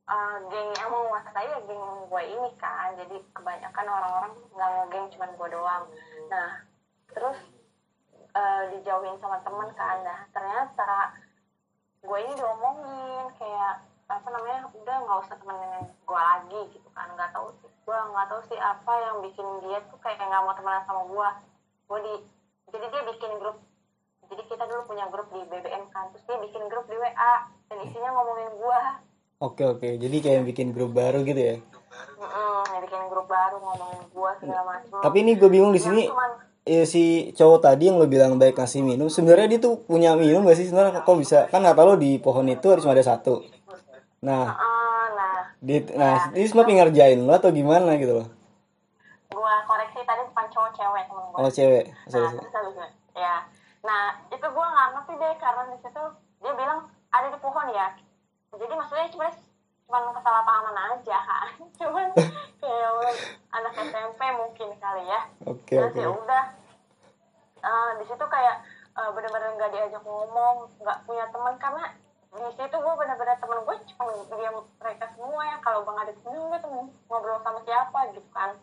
eh, 0.10 0.38
geng 0.50 0.70
yang 0.78 0.90
menguasai 0.94 1.48
ya 1.50 1.60
geng 1.66 1.84
gue 2.10 2.24
ini 2.26 2.50
kan. 2.62 2.94
Jadi 2.98 3.18
kebanyakan 3.34 3.86
orang-orang 3.86 4.34
nggak 4.54 4.70
ngegeng 4.70 5.06
cuman 5.18 5.32
gue 5.38 5.48
doang. 5.54 5.84
Nah 6.30 6.50
terus 7.10 7.38
eh, 8.36 8.64
dijauhin 8.76 9.18
sama 9.18 9.42
temen 9.42 9.70
kan 9.74 9.98
nah 10.06 10.20
ternyata 10.34 11.16
gue 12.00 12.18
ini 12.24 12.34
diomongin 12.36 13.28
kayak 13.36 13.84
apa 14.10 14.28
namanya 14.34 14.66
udah 14.74 14.96
nggak 15.06 15.20
usah 15.22 15.38
temenin 15.38 15.86
gue 15.86 16.18
lagi 16.18 16.62
gitu 16.74 16.90
kan. 16.98 17.14
Nggak 17.14 17.30
tahu 17.30 17.54
sih 17.62 17.70
gue 17.70 17.98
nggak 17.98 18.28
tahu 18.30 18.42
sih 18.50 18.58
apa 18.58 18.94
yang 19.06 19.16
bikin 19.22 19.48
dia 19.66 19.78
tuh 19.86 20.00
kayak 20.02 20.18
nggak 20.18 20.42
mau 20.42 20.56
temenan 20.58 20.84
sama 20.90 21.02
gue. 21.06 21.30
Gue 21.86 22.00
di 22.02 22.14
jadi 22.74 22.86
dia 22.90 23.02
bikin 23.06 23.32
grup 23.38 23.58
jadi 24.30 24.44
kita 24.46 24.64
dulu 24.66 24.82
punya 24.90 25.06
grup 25.14 25.30
di 25.30 25.42
BBM 25.46 25.94
kan. 25.94 26.10
Terus 26.14 26.26
dia 26.26 26.38
bikin 26.42 26.64
grup 26.70 26.86
di 26.90 26.98
WA 26.98 27.34
dan 27.70 27.78
isinya 27.86 28.10
ngomongin 28.18 28.50
gue. 28.58 28.82
Oke 29.40 29.64
oke, 29.64 29.90
jadi 29.96 30.18
kayak 30.20 30.44
bikin 30.52 30.76
grup 30.76 30.92
baru 30.92 31.24
gitu 31.24 31.40
ya. 31.40 31.56
Dia 31.60 32.80
bikin 32.82 33.02
grup 33.14 33.30
baru 33.30 33.62
ngomongin 33.62 34.04
gue 34.10 34.32
segala 34.42 34.62
macam 34.68 35.00
Tapi 35.00 35.18
ini 35.22 35.32
gue 35.38 35.50
bingung 35.54 35.72
di 35.72 35.80
sini. 35.80 36.10
cuman 36.10 36.49
Ya, 36.70 36.86
si 36.86 37.34
cowok 37.34 37.66
tadi 37.66 37.90
yang 37.90 37.98
lo 37.98 38.06
bilang 38.06 38.38
baik 38.38 38.54
ngasih 38.54 38.86
minum, 38.86 39.10
sebenarnya 39.10 39.58
dia 39.58 39.60
tuh 39.60 39.82
punya 39.90 40.14
minum 40.14 40.46
gak 40.46 40.54
sih 40.54 40.70
sebenarnya 40.70 41.02
kok 41.02 41.18
bisa? 41.18 41.50
Kan 41.50 41.66
kata 41.66 41.82
lo 41.82 41.98
di 41.98 42.22
pohon 42.22 42.46
itu 42.46 42.70
cuma 42.78 42.94
ada 42.94 43.02
satu. 43.02 43.42
Nah, 44.22 44.54
ah, 44.54 45.06
nah 45.18 45.36
di, 45.58 45.82
nah 45.98 46.30
ini 46.38 46.46
semua 46.46 46.70
pengen 46.70 46.86
ngerjain 46.86 47.18
lo 47.26 47.34
atau 47.34 47.50
gimana 47.50 47.98
gitu 47.98 48.22
loh? 48.22 48.28
gue 49.30 49.56
koreksi 49.70 50.00
tadi 50.04 50.22
bukan 50.26 50.48
cowok 50.52 50.72
cewek 50.74 51.04
temen 51.06 51.26
gue 51.30 51.38
Oh 51.38 51.52
cewek, 51.54 51.86
Nah, 52.10 52.30
ya. 53.14 53.36
Nah, 53.86 54.04
itu 54.34 54.46
gue 54.46 54.66
nggak 54.74 54.90
ngerti 54.98 55.14
deh 55.22 55.34
karena 55.40 55.62
di 55.72 55.78
situ 55.80 56.04
dia 56.44 56.54
bilang 56.58 56.80
ada 57.14 57.28
di 57.32 57.40
pohon 57.40 57.68
ya. 57.72 57.94
Jadi 58.52 58.74
maksudnya 58.74 59.08
cuma 59.14 59.28
cuma 59.90 60.00
kesalahpahaman 60.18 60.78
aja 60.94 61.18
kan. 61.24 61.48
Cuman 61.80 62.08
kayak 62.60 62.92
anak 63.54 63.74
SMP 63.80 64.22
mungkin 64.36 64.70
kali 64.82 65.04
ya. 65.08 65.22
Oke 65.48 65.78
Terus 65.78 65.94
oke. 65.94 66.02
ya 66.02 66.10
udah. 66.10 66.44
Eh, 67.60 67.92
di 68.00 68.06
situ 68.08 68.26
kayak 68.26 68.56
eh, 68.96 69.10
bener-bener 69.12 69.50
nggak 69.60 69.72
diajak 69.76 70.04
ngomong, 70.04 70.72
nggak 70.80 70.98
punya 71.04 71.26
teman. 71.32 71.56
Karena 71.60 71.86
di 72.30 72.52
situ 72.56 72.76
gue 72.78 72.94
bener-bener 72.94 73.36
temen 73.42 73.60
gue 73.66 73.76
cuma 73.96 74.12
dia 74.38 74.52
mereka 74.54 75.06
semua 75.18 75.42
ya. 75.44 75.58
Kalau 75.60 75.84
bang 75.84 75.98
ada 76.08 76.14
temen 76.14 76.40
gue 76.40 76.60
temen 76.62 76.86
ngobrol 77.12 77.40
sama 77.44 77.60
siapa 77.68 78.00
gitu 78.16 78.30
kan. 78.32 78.56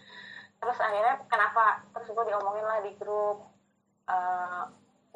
Terus 0.56 0.78
akhirnya 0.80 1.14
kenapa? 1.28 1.84
Terus 1.92 2.08
gue 2.14 2.24
diomongin 2.30 2.64
lah 2.64 2.78
di 2.80 2.92
grup. 2.96 3.38
Eh, 4.08 4.62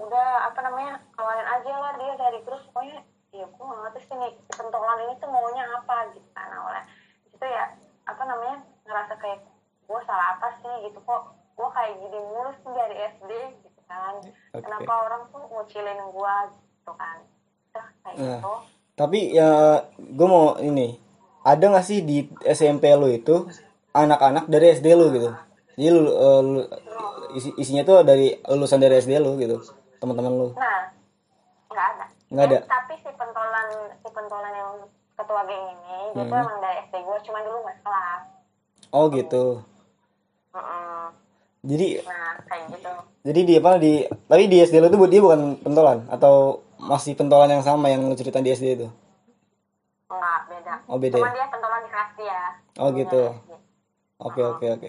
udah 0.00 0.28
apa 0.48 0.60
namanya 0.64 0.96
keluarin 1.12 1.48
aja 1.48 1.72
lah 1.72 1.92
dia 1.96 2.12
dari 2.20 2.38
grup. 2.44 2.60
Pokoknya 2.72 3.00
ya 3.30 3.46
gue 3.46 3.64
nggak 3.64 3.80
ngerti 3.86 4.00
sih 4.10 4.16
nih 4.18 4.32
pentolan 4.52 4.98
ini 5.06 5.14
tuh 5.22 5.30
maunya 5.30 5.64
apa 5.72 5.96
gitu 6.12 6.28
kan 6.36 6.50
awalnya. 6.52 6.84
Di 7.24 7.28
situ 7.32 7.46
ya 7.48 7.64
apa 8.04 8.22
namanya 8.26 8.56
ngerasa 8.84 9.14
kayak 9.22 9.40
gue 9.88 10.00
salah 10.04 10.36
apa 10.36 10.48
sih? 10.60 10.74
gitu. 10.90 10.98
Kok 11.06 11.22
gue 11.60 11.68
kayak 11.76 11.94
gini 12.00 12.18
mulu 12.18 12.50
sih 12.56 12.72
dari 12.72 12.96
SD 13.14 13.30
gitu 13.62 13.69
kan 13.92 14.14
Oke. 14.52 14.62
kenapa 14.62 14.92
orang 15.00 15.22
tuh 15.28 15.42
ngucilin 15.44 15.98
gue 16.00 16.34
gitu 16.48 16.92
kan 16.92 17.18
Udah, 17.70 17.86
kayak 18.00 18.14
Nah. 18.16 18.38
gitu 18.38 18.54
Tapi 18.92 19.32
ya 19.32 19.50
gue 19.96 20.28
mau 20.28 20.60
ini, 20.60 21.00
ada 21.40 21.72
gak 21.72 21.82
sih 21.82 22.00
di 22.00 22.20
SMP 22.44 22.92
lo 22.92 23.08
itu 23.08 23.48
anak-anak 23.90 24.44
dari 24.44 24.76
SD 24.76 24.92
lo 24.92 25.08
gitu? 25.08 25.32
Jadi 25.72 25.88
lu, 25.88 26.04
eh, 26.04 26.40
lu- 26.44 26.68
isi- 27.32 27.56
isinya 27.56 27.80
tuh 27.80 28.04
dari 28.04 28.36
lulusan 28.44 28.76
dari 28.76 29.00
SD 29.00 29.16
lo 29.16 29.34
gitu, 29.34 29.56
teman-teman 29.96 30.32
lo. 30.34 30.48
nah 30.52 30.92
nggak 31.66 31.86
ada 31.88 32.04
Nggak 32.28 32.44
ada. 32.46 32.58
Eh, 32.58 32.62
tapi 32.66 32.94
si 32.94 33.08
pentolan 33.10 33.66
si 33.96 34.08
pentolan 34.10 34.52
yang 34.52 34.70
ketua 35.16 35.42
geng 35.44 35.64
ini 35.70 35.96
dia 36.12 36.22
tuh 36.22 36.36
Hmm. 36.36 36.44
emang 36.44 36.58
dari 36.60 36.76
SD 36.82 36.94
gue 37.00 37.16
cuman 37.24 37.40
dulu 37.40 37.58
nggak 37.62 37.78
kelas 37.80 38.22
Oh 38.90 39.04
gitu. 39.08 39.44
Mm-mm. 40.50 41.04
Jadi 41.60 42.00
nah 42.00 42.40
kayak 42.48 42.64
gitu 42.72 42.92
jadi 43.20 43.40
di 43.44 43.54
apa 43.54 43.76
di 43.76 43.92
tapi 44.24 44.48
di 44.48 44.56
SD 44.58 44.80
lo 44.80 44.88
tuh 44.88 45.04
dia 45.04 45.20
bukan 45.20 45.60
pentolan 45.60 46.08
atau 46.08 46.64
masih 46.80 47.12
pentolan 47.12 47.52
yang 47.52 47.60
sama 47.60 47.92
yang 47.92 48.08
lo 48.08 48.16
ceritain 48.16 48.40
di 48.40 48.48
SD 48.48 48.66
itu? 48.74 48.88
nggak 50.08 50.40
beda 50.48 50.74
Oh, 50.88 50.96
beda 50.96 51.14
cuman 51.14 51.28
ya? 51.28 51.36
dia 51.36 51.46
pentolan 51.52 51.80
di 51.80 51.90
kelas 51.92 52.10
dia 52.16 52.40
Oh, 52.80 52.88
gitu. 52.90 53.22
Oke 54.18 54.40
oke 54.42 54.66
oke. 54.70 54.88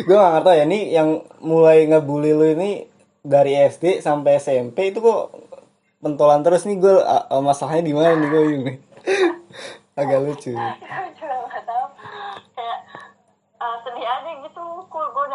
gue 0.00 0.16
gak 0.16 0.32
ngerti 0.34 0.52
ya 0.52 0.64
ini 0.64 0.80
yang 0.90 1.08
mulai 1.40 1.84
ngebully 1.84 2.32
lu 2.32 2.46
ini 2.46 2.84
dari 3.20 3.56
SD 3.56 4.00
sampai 4.00 4.36
SMP 4.36 4.92
itu 4.92 5.00
kok 5.00 5.32
pentolan 5.98 6.44
terus 6.44 6.64
nih 6.64 6.76
gue 6.76 6.94
masalahnya 7.34 7.84
di 7.84 7.92
mana 7.92 8.12
nih 8.14 8.28
gue 8.28 8.42
nih. 8.62 8.76
agak 10.00 10.20
lucu 10.20 10.52
Aku 10.52 11.08
juga 11.14 11.36
nggak 11.42 11.62
tahu 11.64 11.84
kayak 12.52 12.78
eh, 13.60 13.76
sedih 13.80 14.06
aja 14.06 14.30
gitu 14.40 14.62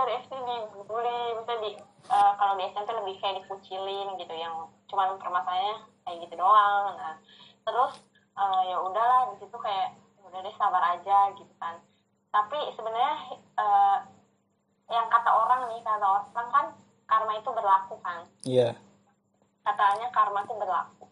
gue 0.09 0.17
dari 0.17 0.25
SD 0.25 0.33
dibully 0.73 1.21
misalnya 1.37 1.61
di 1.61 1.71
eh, 2.09 2.31
kalau 2.41 2.53
di 2.57 2.63
SMP 2.73 2.89
lebih 2.97 3.15
kayak 3.21 3.45
dikucilin 3.45 4.17
gitu 4.17 4.33
yang 4.33 4.65
cuman 4.89 5.21
permasalahannya 5.21 5.85
kayak 6.01 6.17
gitu 6.25 6.33
doang. 6.33 6.97
Nah 6.97 7.13
terus 7.61 8.01
eh, 8.33 8.61
ya 8.73 8.77
udahlah 8.81 9.29
di 9.29 9.45
situ 9.45 9.53
kayak 9.53 9.93
udah 10.25 10.39
deh 10.41 10.55
sabar 10.57 10.97
aja 10.97 11.29
gitu 11.37 11.53
kan. 11.61 11.77
Tapi 12.33 12.57
sebenarnya 12.73 13.37
eh, 13.37 13.97
yang 14.89 15.05
kata 15.13 15.29
orang 15.29 15.69
nih 15.69 15.81
kata 15.85 16.01
orang 16.01 16.49
kan 16.49 16.65
karma 17.05 17.31
itu 17.37 17.49
berlaku 17.53 17.95
kan. 18.01 18.25
Iya. 18.49 18.73
Katanya 19.61 20.09
karma 20.09 20.41
itu 20.41 20.57
berlaku. 20.57 21.05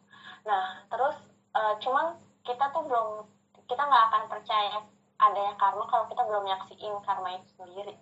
Nah, 0.50 0.82
terus 0.90 1.22
eh, 1.54 1.74
cuman 1.86 2.18
kita 2.42 2.74
tuh 2.74 2.82
belum 2.82 3.30
kita 3.70 3.84
nggak 3.86 4.06
akan 4.10 4.24
percaya 4.26 4.82
adanya 5.22 5.54
karma 5.62 5.86
kalau 5.86 6.10
kita 6.10 6.26
belum 6.26 6.50
nyaksiin 6.50 6.98
karma 7.06 7.38
itu 7.38 7.62
sendiri. 7.62 7.94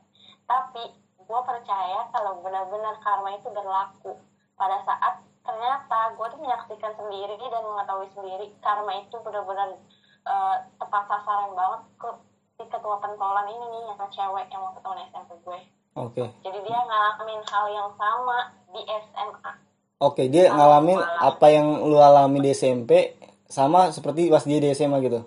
Tapi 0.45 0.83
gue 1.19 1.41
percaya 1.41 2.05
kalau 2.09 2.39
benar-benar 2.39 2.95
karma 3.01 3.33
itu 3.33 3.49
berlaku 3.49 4.13
pada 4.55 4.77
saat 4.85 5.19
ternyata 5.41 6.13
gue 6.17 6.27
tuh 6.29 6.39
menyaksikan 6.41 6.93
sendiri 6.95 7.37
dan 7.37 7.61
mengetahui 7.61 8.09
sendiri 8.13 8.45
karma 8.61 8.97
itu 8.97 9.17
benar-benar 9.21 9.77
eh, 10.25 10.55
tepat 10.77 11.03
sasaran 11.05 11.53
banget 11.53 11.81
ke 11.97 12.09
si 12.55 12.63
ketua 12.65 12.97
pentolan 12.97 13.45
ini 13.45 13.65
nih 13.67 13.81
yang 13.89 14.09
cewek 14.09 14.45
yang 14.47 14.61
waktu 14.63 14.79
tahun 14.79 14.99
SMP 15.11 15.31
gue. 15.43 15.59
oke 15.93 16.23
Jadi 16.41 16.59
dia 16.61 16.79
ngalamin 16.81 17.41
hal 17.43 17.65
yang 17.69 17.89
sama 17.93 18.37
di 18.71 18.81
SMA. 18.85 19.51
oke 19.99 20.23
dia 20.29 20.45
ngalamin 20.49 20.99
apa 21.01 21.45
yang 21.49 21.67
lu 21.83 21.97
alami 21.97 22.39
di 22.41 22.49
SMP 22.51 23.17
sama 23.45 23.91
seperti 23.91 24.29
pas 24.29 24.41
dia 24.41 24.57
di 24.57 24.69
SMA 24.71 24.97
gitu 25.03 25.21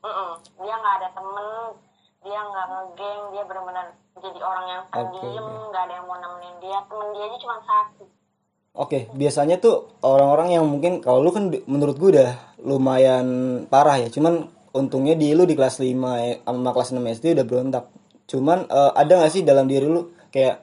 Mm-mm. 0.00 0.30
dia 0.60 0.74
nggak 0.76 0.94
ada 1.02 1.08
temen 1.12 1.46
dia 2.26 2.40
nggak 2.42 2.66
ngegeng 2.66 3.22
dia 3.30 3.42
benar-benar 3.46 3.86
jadi 4.18 4.40
orang 4.42 4.66
yang 4.66 4.82
pendiam 4.90 5.46
nggak 5.70 5.82
ada 5.86 5.94
yang 5.94 6.06
mau 6.10 6.18
nemenin 6.18 6.56
dia 6.58 6.78
temen 6.90 7.08
dia 7.14 7.24
aja 7.30 7.38
cuma 7.38 7.56
satu 7.62 8.04
Oke, 8.76 9.08
biasanya 9.16 9.56
tuh 9.56 9.88
orang-orang 10.04 10.60
yang 10.60 10.68
mungkin 10.68 11.00
kalau 11.00 11.24
lu 11.24 11.32
kan 11.32 11.48
menurut 11.64 11.96
gue 11.96 12.12
udah 12.12 12.60
lumayan 12.60 13.26
parah 13.72 13.96
ya. 13.96 14.12
Cuman 14.12 14.52
untungnya 14.76 15.16
di 15.16 15.32
lu 15.32 15.48
di 15.48 15.56
kelas 15.56 15.80
5 15.80 15.96
ya, 15.96 16.44
sama 16.44 16.70
kelas 16.76 16.92
6 16.92 17.00
SD 17.16 17.40
udah 17.40 17.46
berontak. 17.48 17.88
Cuman 18.28 18.68
eh, 18.68 18.92
ada 18.92 19.24
gak 19.24 19.32
sih 19.32 19.48
dalam 19.48 19.64
diri 19.64 19.88
lu 19.88 20.12
kayak 20.28 20.60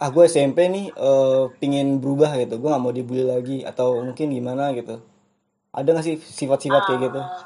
ah 0.00 0.08
gue 0.08 0.24
SMP 0.32 0.64
nih 0.72 0.96
eh, 0.96 1.42
pingin 1.60 2.00
berubah 2.00 2.40
gitu. 2.40 2.56
Gue 2.56 2.72
gak 2.72 2.80
mau 2.80 2.88
dibully 2.88 3.28
lagi 3.28 3.60
atau 3.68 4.00
mungkin 4.00 4.32
gimana 4.32 4.72
gitu. 4.72 5.04
Ada 5.76 5.88
gak 5.92 6.04
sih 6.08 6.16
sifat-sifat 6.16 6.88
kayak 6.88 7.00
gitu? 7.04 7.20
Eh, 7.20 7.44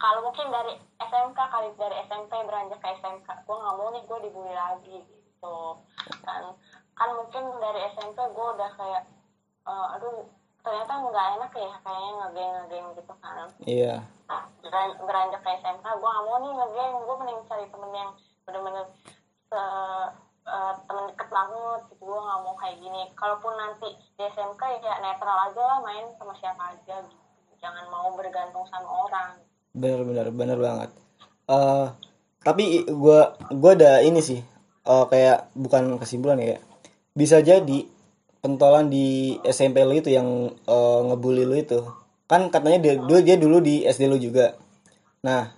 kalau 0.00 0.24
mungkin 0.24 0.48
dari 0.48 0.87
SMK 0.98 1.38
kali 1.38 1.68
dari 1.78 1.96
SMP 2.10 2.32
beranjak 2.42 2.82
ke 2.82 2.88
SMK 2.98 3.28
gue 3.46 3.56
nggak 3.56 3.76
mau 3.78 3.88
nih 3.94 4.02
gue 4.02 4.18
dibully 4.26 4.54
lagi 4.54 4.98
gitu. 5.06 5.58
Kan 6.26 6.42
kan 6.98 7.08
mungkin 7.14 7.44
dari 7.62 7.80
SMP 7.94 8.18
gue 8.18 8.46
udah 8.58 8.70
kayak 8.74 9.02
uh, 9.62 9.94
aduh 9.94 10.26
ternyata 10.66 10.92
nggak 10.98 11.26
enak 11.38 11.52
ya 11.54 11.72
kayaknya 11.86 12.12
ngegeng 12.18 12.50
ngegeng 12.50 12.86
gitu 12.98 13.12
kan. 13.22 13.46
Iya. 13.62 13.94
Beran- 14.60 14.98
beranjak 15.06 15.40
ke 15.46 15.50
SMK 15.62 15.86
gue 15.86 16.10
gak 16.10 16.24
mau 16.26 16.36
nih 16.42 16.52
ngegeng. 16.52 16.92
Gue 17.06 17.16
mending 17.22 17.40
cari 17.46 17.64
temen 17.70 17.90
yang 17.94 18.10
bener-bener 18.42 18.84
se 19.48 19.62
uh, 20.50 20.72
temen 20.84 21.04
deket 21.14 21.28
banget 21.30 21.80
gitu. 21.94 22.02
Gue 22.10 22.18
gak 22.18 22.40
mau 22.42 22.54
kayak 22.58 22.76
gini. 22.82 23.02
Kalaupun 23.14 23.54
nanti 23.54 23.88
di 24.18 24.22
SMK 24.26 24.62
ya 24.82 24.98
netral 24.98 25.46
aja 25.46 25.62
lah 25.62 25.78
main 25.78 26.10
sama 26.18 26.34
siapa 26.34 26.74
aja 26.74 27.06
gitu. 27.06 27.22
Jangan 27.62 27.86
mau 27.86 28.10
bergantung 28.18 28.66
sama 28.66 29.06
orang 29.06 29.38
bener 29.78 30.00
bener 30.02 30.26
bener 30.34 30.58
banget. 30.58 30.90
Eh 31.48 31.86
tapi 32.42 32.86
gue 32.86 33.20
gue 33.54 33.72
ada 33.74 34.02
ini 34.02 34.20
sih 34.22 34.40
eh, 34.86 35.04
kayak 35.10 35.54
bukan 35.54 35.98
kesimpulan 36.02 36.38
ya 36.38 36.58
bisa 37.14 37.42
jadi 37.42 37.86
pentolan 38.38 38.86
di 38.86 39.36
SMP 39.42 39.82
lu 39.82 39.98
itu 39.98 40.10
yang 40.10 40.50
eh, 40.52 41.00
ngebully 41.06 41.44
lu 41.46 41.56
itu. 41.58 41.80
Kan 42.28 42.52
katanya 42.52 42.78
dia 42.82 42.94
dulu 42.98 43.20
dia 43.22 43.36
dulu 43.38 43.58
di 43.62 43.86
SD 43.86 44.10
lu 44.10 44.18
juga. 44.20 44.58
Nah 45.22 45.54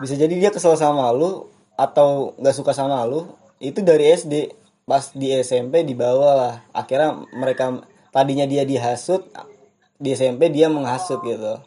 bisa 0.00 0.16
jadi 0.16 0.32
dia 0.32 0.50
kesel 0.54 0.78
sama 0.78 1.10
lu 1.12 1.50
atau 1.76 2.32
nggak 2.40 2.56
suka 2.56 2.72
sama 2.72 3.04
lu 3.04 3.28
itu 3.60 3.84
dari 3.84 4.08
SD 4.16 4.56
pas 4.88 5.12
di 5.12 5.34
SMP 5.42 5.84
dibawa 5.84 6.30
lah. 6.34 6.54
Akhirnya 6.72 7.22
mereka 7.36 7.84
tadinya 8.10 8.46
dia 8.46 8.66
dihasut 8.66 9.26
di 10.00 10.16
SMP 10.16 10.48
dia 10.50 10.66
menghasut 10.72 11.20
gitu 11.22 11.60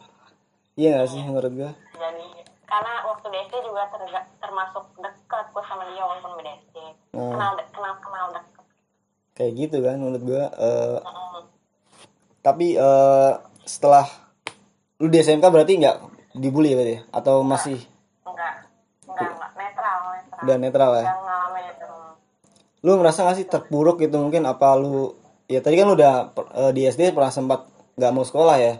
iya 0.74 0.90
gak 0.96 1.08
sih 1.08 1.20
menurut 1.20 1.52
gue 1.52 1.70
jadi 1.94 2.26
karena 2.64 2.92
waktu 3.04 3.26
di 3.28 3.38
SD 3.40 3.54
juga 3.62 3.86
terga- 3.88 4.30
termasuk 4.36 4.84
dekat 4.96 5.46
gue 5.48 5.62
sama 5.62 5.82
dia 5.86 6.02
walaupun 6.02 6.32
beda 6.34 6.52
SD 6.60 6.76
Hmm. 7.12 7.30
kenal 7.30 7.52
de- 7.54 7.68
kenal 7.70 7.94
kenal 7.98 8.26
deket. 8.32 8.64
Kayak 9.32 9.52
gitu 9.56 9.76
kan 9.80 9.96
menurut 9.96 10.22
gue 10.24 10.42
Eh, 10.42 10.98
Heeh. 10.98 11.40
tapi 12.40 12.66
eh, 12.74 13.32
setelah 13.62 14.06
lu 14.96 15.06
di 15.06 15.18
SMK 15.18 15.44
berarti 15.44 15.72
nggak 15.76 15.96
dibully 16.34 16.74
berarti 16.74 16.92
ya? 16.92 17.00
atau 17.12 17.42
masih? 17.42 17.78
Enggak 18.24 18.66
enggak 19.04 19.30
enggak 19.30 19.50
netral 19.54 19.98
netral. 20.10 20.40
Udah 20.40 20.56
netral 20.58 20.90
ya? 20.92 21.04
Ngalamin 21.06 21.64
itu 21.68 21.86
lu 22.82 22.92
merasa 22.96 23.22
gak 23.22 23.36
sih 23.36 23.46
terpuruk 23.46 23.96
gitu 23.96 24.18
mungkin 24.18 24.44
apa 24.44 24.74
lu 24.74 25.14
ya 25.46 25.60
tadi 25.60 25.78
kan 25.78 25.86
lu 25.86 25.94
udah 25.94 26.14
eh, 26.58 26.72
di 26.72 26.82
SD 26.84 27.10
pernah 27.10 27.30
sempat 27.30 27.64
nggak 27.94 28.10
mau 28.10 28.22
sekolah 28.22 28.56
ya 28.56 28.74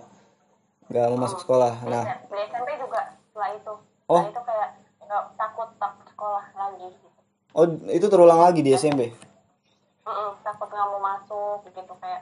nggak 0.89 1.07
mau 1.11 1.19
masuk 1.25 1.39
sekolah. 1.41 1.73
Nah. 1.85 2.05
di 2.29 2.39
SMP 2.45 2.69
juga 2.77 3.01
setelah 3.31 3.51
itu. 3.57 3.75
Oh. 4.05 4.21
setelah 4.21 4.31
itu 4.31 4.43
kayak 4.45 4.69
nggak 5.05 5.23
takut 5.37 5.69
takut 5.77 6.07
sekolah 6.09 6.45
lagi 6.55 6.87
gitu. 6.93 7.09
Oh 7.55 7.65
itu 7.89 8.07
terulang 8.09 8.41
lagi 8.43 8.61
di 8.61 8.75
SMP 8.75 9.15
Mm-mm, 10.05 10.31
takut 10.43 10.69
nggak 10.69 10.89
mau 10.91 11.01
masuk 11.01 11.65
gitu 11.65 11.95
kayak 11.97 12.21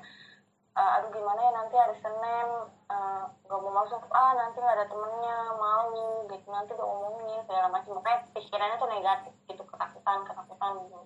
"Eh, 0.73 0.91
aduh 0.97 1.11
gimana 1.11 1.41
ya 1.43 1.53
nanti 1.53 1.75
hari 1.77 1.97
Senin 1.99 2.49
eh, 2.89 3.23
nggak 3.45 3.61
mau 3.61 3.73
masuk. 3.77 4.01
Ah 4.09 4.33
nanti 4.33 4.57
nggak 4.57 4.77
ada 4.79 4.87
temennya 4.87 5.37
malu 5.59 6.25
gitu. 6.31 6.47
Nanti 6.49 6.73
diomongin 6.73 7.43
segala 7.45 7.69
macam. 7.69 7.99
Makanya 7.99 8.19
pikirannya 8.33 8.77
tuh 8.79 8.89
negatif 8.89 9.33
gitu 9.51 9.63
ketakutan 9.67 10.19
ketakutan 10.23 10.73
gitu. 10.87 10.99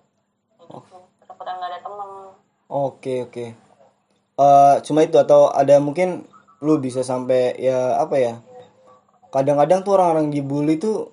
Kayak 0.55 0.69
gitu 0.71 0.97
ketakutan 1.19 1.53
nggak 1.57 1.71
ada 1.73 1.79
temen. 1.81 2.09
Oke 2.67 3.15
oke. 3.25 3.45
Eh, 4.37 4.75
cuma 4.85 4.99
itu 5.01 5.17
atau 5.17 5.49
ada 5.49 5.81
mungkin 5.81 6.23
lu 6.65 6.81
bisa 6.81 7.01
sampai 7.05 7.53
ya 7.61 8.01
apa 8.01 8.15
ya 8.17 8.33
kadang-kadang 9.29 9.83
tuh 9.85 9.93
orang-orang 9.97 10.27
dibully 10.33 10.79
tuh 10.81 11.11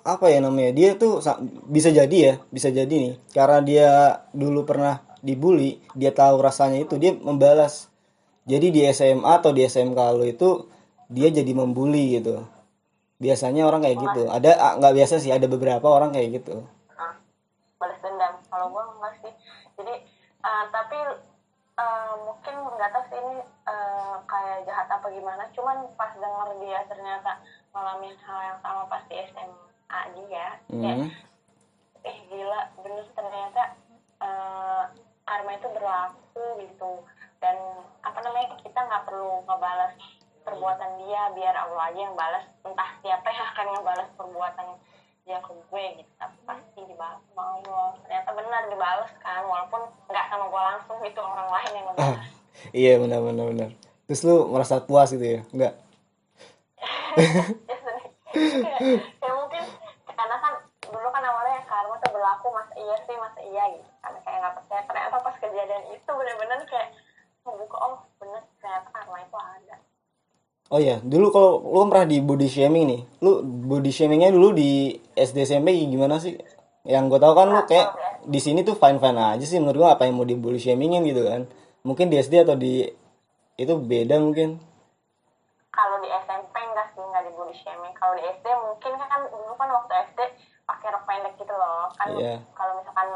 apa 0.00 0.32
ya 0.32 0.40
namanya 0.40 0.72
dia 0.72 0.90
tuh 0.96 1.20
sa- 1.20 1.38
bisa 1.68 1.92
jadi 1.92 2.16
ya 2.16 2.34
bisa 2.48 2.72
jadi 2.72 2.88
nih 2.88 3.14
karena 3.36 3.58
dia 3.60 3.88
dulu 4.32 4.64
pernah 4.64 5.04
dibully 5.20 5.76
dia 5.92 6.10
tahu 6.16 6.40
rasanya 6.40 6.80
itu 6.88 6.96
dia 6.96 7.12
membalas. 7.12 7.92
Jadi 8.48 8.72
di 8.72 8.80
SMA 8.88 9.38
atau 9.38 9.52
di 9.52 9.62
SMK 9.62 10.00
lu 10.16 10.24
itu 10.26 10.66
dia 11.12 11.28
jadi 11.28 11.52
membuli 11.52 12.18
gitu. 12.18 12.42
Biasanya 13.20 13.68
orang 13.68 13.84
kayak 13.84 13.98
gitu. 14.00 14.22
Ada 14.32 14.80
nggak 14.80 14.94
biasa 14.96 15.14
sih 15.20 15.30
ada 15.30 15.44
beberapa 15.44 15.84
orang 15.84 16.10
kayak 16.16 16.40
gitu. 16.40 16.64
Ah, 16.96 17.20
balas 17.76 18.00
dendam. 18.00 18.40
Kalau 18.48 18.72
gue 18.72 18.82
enggak 18.96 19.12
sih. 19.20 19.32
Jadi 19.76 19.94
eh, 20.40 20.64
tapi 20.72 20.98
eh, 21.80 22.12
mungkin 22.28 22.54
nggak 22.76 22.90
tahu 22.92 23.04
sih 23.08 23.18
ini 23.18 23.36
eh, 23.44 24.14
kayak 24.28 24.58
jahat 24.68 24.88
apa 24.92 25.06
gimana. 25.08 25.48
Cuman 25.56 25.88
pas 25.96 26.12
denger 26.12 26.48
dia 26.60 26.78
ternyata 26.86 27.40
ngalamin 27.72 28.14
hal 28.20 28.38
yang 28.52 28.58
sama 28.60 28.82
pas 28.86 29.02
di 29.08 29.16
SMA 29.32 30.00
dia 30.16 30.46
ya 30.70 30.92
Hmm. 30.94 31.08
eh 32.00 32.16
gila 32.28 32.60
bener 32.80 33.06
ternyata 33.16 33.62
eh, 34.20 34.82
karma 35.24 35.50
itu 35.56 35.68
berlaku 35.72 36.44
gitu. 36.60 36.92
Dan 37.40 37.56
apa 38.04 38.18
namanya 38.20 38.60
kita 38.60 38.76
nggak 38.76 39.04
perlu 39.08 39.40
ngebalas 39.48 39.96
perbuatan 40.44 40.90
dia 41.04 41.32
biar 41.36 41.54
Allah 41.56 41.88
aja 41.88 42.00
yang 42.00 42.16
balas. 42.16 42.44
Entah 42.64 42.90
siapa 43.00 43.28
yang 43.28 43.46
akan 43.56 43.66
ngebalas 43.76 44.08
perbuatan 44.16 44.68
dia 45.30 45.38
ke 45.38 45.54
gue 45.54 45.84
gitu. 46.02 46.12
Tapi 46.18 46.36
pasti 46.42 46.80
dibalas 46.90 47.22
sama 47.30 47.62
Allah. 47.62 47.94
Ternyata 48.02 48.30
benar 48.34 48.62
dibalas 48.66 49.10
kan. 49.22 49.46
Walaupun 49.46 49.82
nggak 50.10 50.26
sama 50.26 50.44
gue 50.50 50.62
langsung 50.74 50.96
gitu 51.06 51.20
orang 51.22 51.48
lain 51.54 51.70
yang 51.78 51.86
ngebalas 51.94 52.40
iya 52.76 52.98
benar 52.98 53.20
benar 53.22 53.46
benar. 53.54 53.70
Terus 54.10 54.26
lu 54.26 54.50
merasa 54.50 54.82
puas 54.82 55.14
gitu 55.14 55.22
ya? 55.22 55.40
Enggak 55.54 55.74
ya, 57.16 57.26
ya 59.24 59.30
mungkin 59.36 59.64
karena 60.06 60.36
kan 60.40 60.54
dulu 60.80 61.08
kan 61.12 61.22
awalnya 61.22 61.60
karma 61.68 61.94
tuh 62.00 62.10
berlaku 62.14 62.46
masa 62.54 62.74
iya 62.78 62.96
sih 63.06 63.16
masa 63.18 63.40
iya 63.44 63.64
gitu. 63.74 63.88
Karena 64.02 64.18
kayak 64.24 64.38
nggak 64.42 64.54
percaya. 64.58 64.82
Ternyata 64.86 65.16
pas 65.22 65.36
kejadian 65.38 65.84
itu 65.94 66.10
bener-bener 66.10 66.58
kayak 66.66 66.88
membuka 67.40 67.76
oh 67.80 67.96
bener 68.20 68.42
ternyata 68.60 68.88
itu 68.88 68.89
oh 70.70 70.78
iya 70.78 71.02
dulu 71.02 71.26
kalau 71.34 71.50
lu 71.66 71.76
kan 71.82 71.88
pernah 71.90 72.06
di 72.08 72.18
body 72.22 72.48
shaming 72.48 72.84
nih. 72.86 73.00
Lu 73.20 73.42
body 73.42 73.90
shamingnya 73.90 74.30
dulu 74.30 74.54
di 74.54 74.94
SD 75.14 75.44
SMP 75.44 75.74
gimana 75.86 76.22
sih? 76.22 76.38
Yang 76.86 77.04
gue 77.12 77.18
tahu 77.20 77.34
kan 77.36 77.46
lu 77.50 77.60
kayak 77.66 77.88
di 78.24 78.40
sini 78.40 78.62
tuh 78.62 78.76
fine 78.78 78.96
fine 79.02 79.18
aja 79.18 79.44
sih 79.44 79.58
menurut 79.60 79.78
gua 79.84 79.90
apa 79.96 80.04
yang 80.08 80.16
mau 80.16 80.24
di 80.24 80.36
body 80.38 80.60
shamingin 80.60 81.02
gitu 81.04 81.26
kan. 81.26 81.44
Mungkin 81.82 82.08
di 82.08 82.16
SD 82.16 82.44
atau 82.44 82.56
di 82.56 82.84
itu 83.56 83.74
beda 83.76 84.16
mungkin. 84.16 84.56
Kalau 85.70 85.96
di 86.02 86.08
SMP 86.24 86.54
enggak 86.56 86.86
sih 86.92 87.02
nggak 87.04 87.24
di 87.28 87.32
body 87.36 87.54
shaming. 87.54 87.92
Kalau 87.96 88.14
di 88.16 88.22
SD 88.26 88.46
mungkin 88.48 88.92
kan 88.96 89.20
dulu 89.28 89.52
kan 89.56 89.68
waktu 89.70 89.92
SD 90.12 90.18
pakai 90.64 90.88
rok 90.92 91.04
pendek 91.04 91.34
gitu 91.36 91.54
loh. 91.54 91.90
Kan 91.98 92.14
Iya. 92.14 92.36
kalau 92.54 92.72
misalkan 92.78 93.06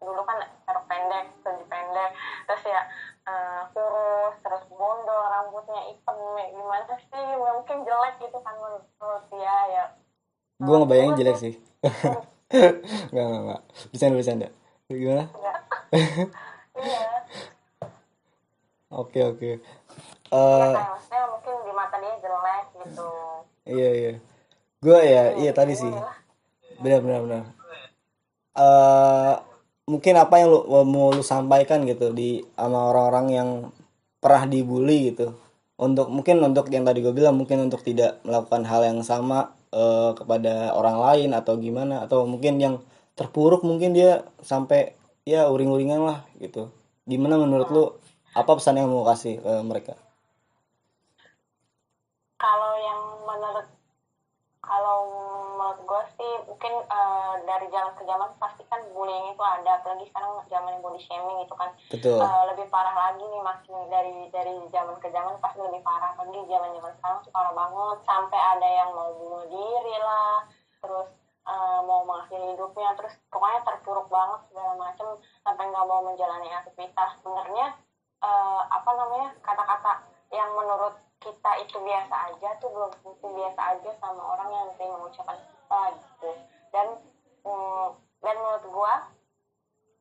dulu 0.00 0.20
kan 0.24 0.38
rok 0.66 0.84
pendek 0.88 1.26
baju 1.42 1.64
pendek. 1.68 2.10
Terus 2.48 2.62
ya 2.66 2.80
eh, 3.24 3.62
kurus 3.72 4.34
terus 4.40 4.64
bondol 4.70 5.22
rambutnya 5.24 5.80
hitam 5.88 6.16
ya 6.36 6.46
gimana 6.50 6.94
sih? 6.94 7.24
Mungkin 7.34 7.78
jelek 7.82 8.14
gitu 8.20 8.38
kan 8.40 8.54
menurut 8.56 9.24
dia 9.28 9.56
ya. 9.70 9.84
Gue 10.56 10.76
ngebayangin 10.78 11.16
jelek 11.16 11.36
sih. 11.38 11.54
Nggak 13.10 13.24
nggak 13.24 13.42
nggak. 13.42 13.60
Bercanda 13.90 14.14
bercanda. 14.14 14.48
Gimana? 14.86 15.24
Iya. 16.74 17.06
Oke 18.90 19.20
oke. 19.22 19.50
Ya 19.54 19.58
Eh, 20.26 20.74
kayak 20.74 20.90
maksudnya 20.90 21.22
mungkin 21.30 21.54
di 21.62 21.72
mata 21.72 21.96
dia 21.98 22.14
jelek 22.18 22.64
gitu. 22.82 23.08
iya 23.64 23.90
iya. 23.94 24.12
Gue 24.78 24.98
ya 25.00 25.24
iya 25.34 25.52
tadi 25.54 25.72
sih. 25.72 25.94
benar 26.76 26.98
benar 27.00 27.20
benar. 27.22 27.42
Eh 28.54 29.34
mungkin 29.84 30.14
apa 30.16 30.40
yang 30.40 30.48
lu 30.52 30.60
mau 30.88 31.12
lu 31.12 31.20
sampaikan 31.20 31.84
gitu 31.84 32.12
di 32.16 32.40
sama 32.56 32.92
orang-orang 32.92 33.26
yang 33.32 33.48
pernah 34.20 34.44
dibully 34.48 35.12
gitu. 35.12 35.36
Untuk 35.76 36.08
mungkin 36.08 36.40
untuk 36.40 36.70
yang 36.70 36.86
tadi 36.86 37.02
gue 37.02 37.12
bilang 37.12 37.36
mungkin 37.36 37.66
untuk 37.68 37.82
tidak 37.82 38.22
melakukan 38.24 38.62
hal 38.64 38.82
yang 38.86 39.00
sama 39.04 39.52
eh, 39.74 40.10
kepada 40.16 40.72
orang 40.72 40.96
lain 41.02 41.30
atau 41.36 41.58
gimana 41.60 42.06
atau 42.06 42.24
mungkin 42.24 42.56
yang 42.62 42.74
terpuruk 43.18 43.62
mungkin 43.66 43.92
dia 43.94 44.24
sampai 44.42 44.94
ya 45.28 45.48
uring-uringan 45.50 46.00
lah 46.04 46.18
gitu. 46.40 46.70
Gimana 47.04 47.36
menurut 47.40 47.68
lu? 47.72 47.84
Apa 48.34 48.58
pesan 48.58 48.82
yang 48.82 48.90
mau 48.90 49.06
kasih 49.06 49.38
ke 49.38 49.52
mereka? 49.62 49.94
Kalau 52.34 52.72
yang 52.82 53.00
menurut 53.22 53.66
kalau 54.64 54.98
menurut 55.54 55.80
gue 55.84 56.02
sih 56.18 56.32
mungkin 56.48 56.74
eh, 56.84 57.34
dari 57.44 57.66
zaman 57.70 57.92
ke 57.94 58.02
zaman 58.08 58.28
pasti 58.40 58.62
kan 58.66 58.80
bullying 58.96 59.32
itu 59.32 59.44
ada 59.44 59.78
apalagi 59.78 60.08
sekarang 60.10 60.40
zaman 60.48 60.80
body 60.80 61.00
shaming 61.04 61.38
itu 61.44 61.54
kan. 61.54 61.70
Betul. 61.92 62.18
Eh, 62.18 62.42
lebih 62.52 62.66
parah 62.72 62.92
lagi 62.92 63.22
nih 63.22 63.42
makin 63.44 63.74
dari 63.92 64.16
dari 64.32 64.54
zaman 64.72 64.96
ke 64.98 65.08
zaman 65.12 65.38
pasti 65.38 65.60
lebih 65.62 65.80
parah 65.84 66.16
apalagi 66.16 66.40
zaman 66.48 66.70
zaman 66.74 66.92
sekarang 66.98 67.18
tuh 67.22 67.32
parah 67.32 67.52
banget. 67.54 67.98
Sampai 68.08 68.40
ada 68.40 68.68
yang 68.68 68.90
mau 68.92 69.10
bunuh 69.14 69.44
diri 69.48 69.96
lah 70.00 70.48
terus 70.80 71.08
eh, 71.44 71.80
mau 71.84 72.00
mengakhiri 72.04 72.56
hidupnya 72.56 72.96
terus 72.98 73.14
pokoknya 73.28 73.60
terpuruk 73.64 74.08
banget 74.08 74.40
segala 74.50 74.72
macam 74.76 75.06
sampai 75.46 75.64
nggak 75.70 75.86
mau 75.86 76.00
menjalani 76.02 76.48
aktivitas. 76.50 77.20
Sebenarnya 77.20 77.66
eh, 78.24 78.60
apa 78.68 78.90
namanya 78.96 79.28
kata-kata 79.44 79.92
yang 80.34 80.50
menurut 80.56 80.98
kita 81.24 81.50
itu 81.64 81.76
biasa 81.80 82.14
aja 82.28 82.48
tuh 82.60 82.68
belum 82.68 82.92
tentu 83.00 83.26
biasa 83.32 83.60
aja 83.72 83.90
sama 83.96 84.22
orang 84.36 84.50
yang 84.52 84.68
terima 84.76 85.00
ucapan 85.08 85.40
kita 85.40 85.80
gitu. 85.96 86.30
Dan 86.68 86.86
mm, 87.48 87.88
dan 88.20 88.34
menurut 88.36 88.64
gua 88.68 88.94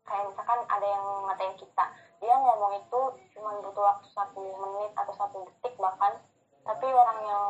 kayak 0.03 0.27
misalkan 0.35 0.59
ada 0.67 0.87
yang 0.87 1.05
ngatain 1.31 1.55
kita 1.55 1.85
dia 2.23 2.39
ngomong 2.39 2.79
itu 2.79 3.01
cuma 3.35 3.59
butuh 3.59 3.83
waktu 3.83 4.07
satu 4.15 4.39
menit 4.39 4.95
atau 4.95 5.11
satu 5.11 5.43
detik 5.43 5.75
bahkan. 5.75 6.15
Tapi 6.63 6.87
orang 6.87 7.19
yang 7.27 7.43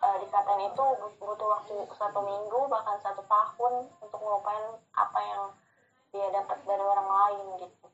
uh, 0.00 0.16
dikatain 0.16 0.72
itu 0.72 0.84
butuh 1.20 1.48
waktu 1.52 1.76
satu 1.92 2.24
minggu 2.24 2.60
bahkan 2.72 2.96
satu 3.04 3.20
tahun 3.28 3.92
untuk 4.00 4.20
melupain 4.24 4.80
apa 4.96 5.20
yang 5.20 5.42
dia 6.08 6.24
dapat 6.32 6.56
dari 6.64 6.80
orang 6.80 7.08
lain 7.08 7.68
gitu. 7.68 7.86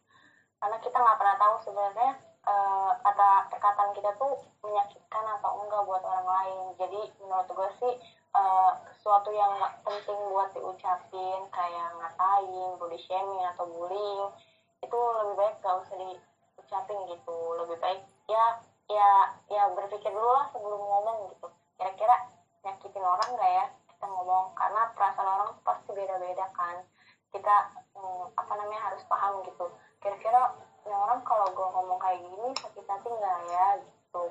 Karena 0.63 0.79
kita 0.79 0.97
nggak 1.03 1.19
pernah 1.19 1.37
tahu 1.43 1.55
sebenarnya 1.67 2.11
uh, 2.47 2.93
kata 3.03 3.51
perkataan 3.51 3.91
kita 3.97 4.11
tuh 4.21 4.39
menyakitkan 4.63 5.25
atau 5.39 5.65
enggak 5.65 5.83
buat 5.89 6.03
orang 6.05 6.29
lain. 6.29 6.59
Jadi 6.79 7.01
menurut 7.23 7.49
gue 7.49 7.71
sih 7.83 7.95
uh, 8.37 8.73
sesuatu 8.99 9.33
yang 9.33 9.57
penting 9.83 10.19
buat 10.31 10.53
diucapin 10.55 11.41
kayak 11.51 11.89
ngatain 11.99 12.71
body 12.79 12.99
shaming 13.01 13.43
atau 13.55 13.65
bullying 13.67 14.31
itu 14.79 14.99
lebih 14.99 15.35
baik 15.35 15.55
gak 15.65 15.83
usah 15.83 15.97
diucapin 15.99 16.99
gitu. 17.11 17.39
Lebih 17.65 17.77
baik 17.83 18.01
ya 18.29 18.45
ya 18.89 19.11
ya 19.53 19.63
berpikir 19.75 20.13
dulu 20.13 20.31
lah 20.33 20.47
sebelum 20.53 20.81
ngomong 20.81 21.35
gitu. 21.35 21.49
Kira-kira 21.79 22.17
nyakitin 22.63 23.05
orang 23.05 23.31
gak 23.39 23.53
ya 23.53 23.67
kita 23.91 24.07
ngomong? 24.07 24.55
Karena 24.55 24.83
perasaan 24.95 25.29
orang 25.29 25.51
pasti 25.67 25.91
beda-beda 25.95 26.47
kan. 26.55 26.85
Kita 27.29 27.55
hmm, 27.93 28.33
apa 28.37 28.53
namanya 28.57 28.93
harus 28.93 29.03
paham 29.11 29.45
gitu. 29.45 29.69
Kira-kira 29.99 30.55
ini 30.89 30.97
orang 30.97 31.21
kalau 31.21 31.53
gue 31.53 31.69
ngomong 31.69 31.98
kayak 32.09 32.25
gini 32.25 32.49
sakit 32.57 32.87
hati 32.89 33.09
nggak 33.13 33.39
ya 33.53 33.67
gitu. 33.85 34.23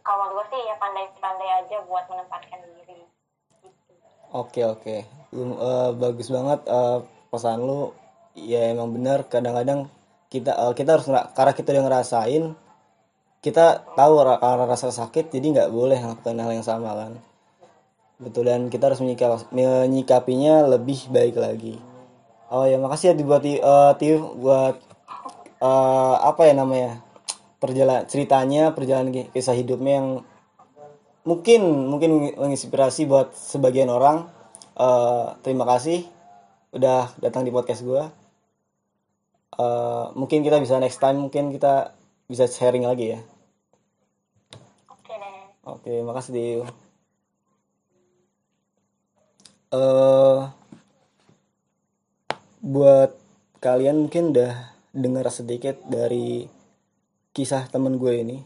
Kalau 0.00 0.26
gue 0.32 0.44
sih 0.48 0.60
ya 0.64 0.74
pandai-pandai 0.80 1.50
aja 1.60 1.76
buat 1.84 2.04
menempatkan 2.08 2.60
diri 2.64 3.04
gitu. 3.60 3.92
oke 4.32 4.60
oke. 4.64 4.96
Uh, 5.36 5.92
bagus 5.92 6.32
banget 6.32 6.64
uh, 6.72 7.04
pesan 7.28 7.60
lu. 7.60 7.92
Ya 8.32 8.72
emang 8.72 8.96
benar. 8.96 9.28
Kadang-kadang 9.28 9.92
kita 10.32 10.56
uh, 10.56 10.72
kita 10.72 10.96
harus 10.96 11.04
karena 11.36 11.52
kita 11.52 11.68
udah 11.76 11.84
ngerasain 11.84 12.44
kita 13.44 13.86
tahu 13.94 14.14
rasa 14.66 14.90
sakit 14.90 15.30
jadi 15.30 15.46
nggak 15.52 15.70
boleh 15.70 16.00
melakukan 16.00 16.40
hal 16.40 16.50
yang 16.56 16.64
sama 16.64 16.96
kan. 16.96 17.12
Betul 18.16 18.48
dan 18.48 18.72
kita 18.72 18.88
harus 18.88 19.04
menyikap, 19.04 19.44
menyikapinya 19.52 20.64
lebih 20.64 21.12
baik 21.12 21.36
lagi. 21.36 21.76
Oh 22.48 22.64
ya 22.64 22.80
makasih 22.80 23.12
ya 23.12 23.14
dibuat 23.14 23.44
uh, 23.44 23.92
buat 24.40 24.85
uh, 25.66 26.14
apa 26.22 26.46
ya 26.46 26.54
namanya 26.54 27.02
perjalanan 27.58 28.06
ceritanya 28.06 28.70
perjalanan 28.76 29.10
kisah 29.34 29.56
hidupnya 29.56 29.98
yang 29.98 30.08
mungkin 31.26 31.90
mungkin 31.90 32.38
menginspirasi 32.38 33.10
buat 33.10 33.34
sebagian 33.34 33.90
orang. 33.90 34.30
Uh, 34.76 35.34
terima 35.40 35.64
kasih 35.64 36.04
udah 36.70 37.10
datang 37.18 37.42
di 37.42 37.50
podcast 37.50 37.82
gue. 37.82 38.04
Uh, 39.56 40.12
mungkin 40.12 40.44
kita 40.44 40.60
bisa 40.60 40.76
next 40.76 41.00
time 41.00 41.16
mungkin 41.16 41.48
kita 41.48 41.96
bisa 42.28 42.44
sharing 42.44 42.84
lagi 42.84 43.16
ya. 43.16 43.20
Oke. 44.92 45.16
Oke, 45.64 45.92
makasih 46.04 46.32
Tiu. 46.36 46.62
Uh, 49.72 50.52
buat 52.62 53.16
kalian 53.58 54.06
mungkin 54.06 54.36
udah 54.36 54.75
dengar 54.96 55.28
sedikit 55.28 55.76
dari 55.84 56.48
kisah 57.36 57.68
temen 57.68 58.00
gue 58.00 58.14
ini. 58.16 58.38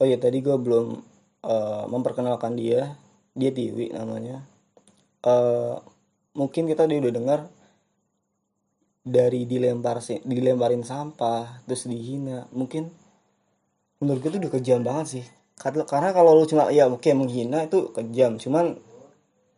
Oh 0.00 0.08
ya 0.08 0.16
tadi 0.16 0.40
gue 0.40 0.56
belum 0.56 0.86
uh, 1.44 1.84
memperkenalkan 1.92 2.56
dia. 2.56 2.96
Dia 3.36 3.52
Tiwi 3.52 3.92
namanya. 3.92 4.44
Uh, 5.20 5.76
mungkin 6.32 6.64
kita 6.64 6.88
udah 6.88 7.12
dengar 7.12 7.40
dari 9.04 9.44
dilempar 9.44 10.00
dilemparin 10.24 10.80
sampah 10.80 11.60
terus 11.68 11.84
dihina. 11.84 12.48
Mungkin 12.56 12.88
menurut 14.00 14.18
gue 14.24 14.30
tuh 14.32 14.40
udah 14.40 14.52
kejam 14.56 14.80
banget 14.80 15.06
sih. 15.20 15.24
Karena 15.60 16.10
kalau 16.10 16.34
lu 16.34 16.48
cuma 16.48 16.72
ya 16.72 16.88
oke 16.88 17.12
menghina 17.12 17.68
itu 17.68 17.92
kejam. 17.92 18.40
Cuman 18.40 18.80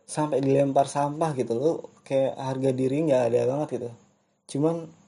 sampai 0.04 0.44
dilempar 0.44 0.84
sampah 0.84 1.32
gitu 1.32 1.56
lo 1.56 1.72
kayak 2.04 2.36
harga 2.36 2.70
diri 2.76 3.08
nggak 3.08 3.22
ada 3.32 3.40
banget 3.48 3.68
gitu. 3.80 3.90
Cuman 4.56 5.03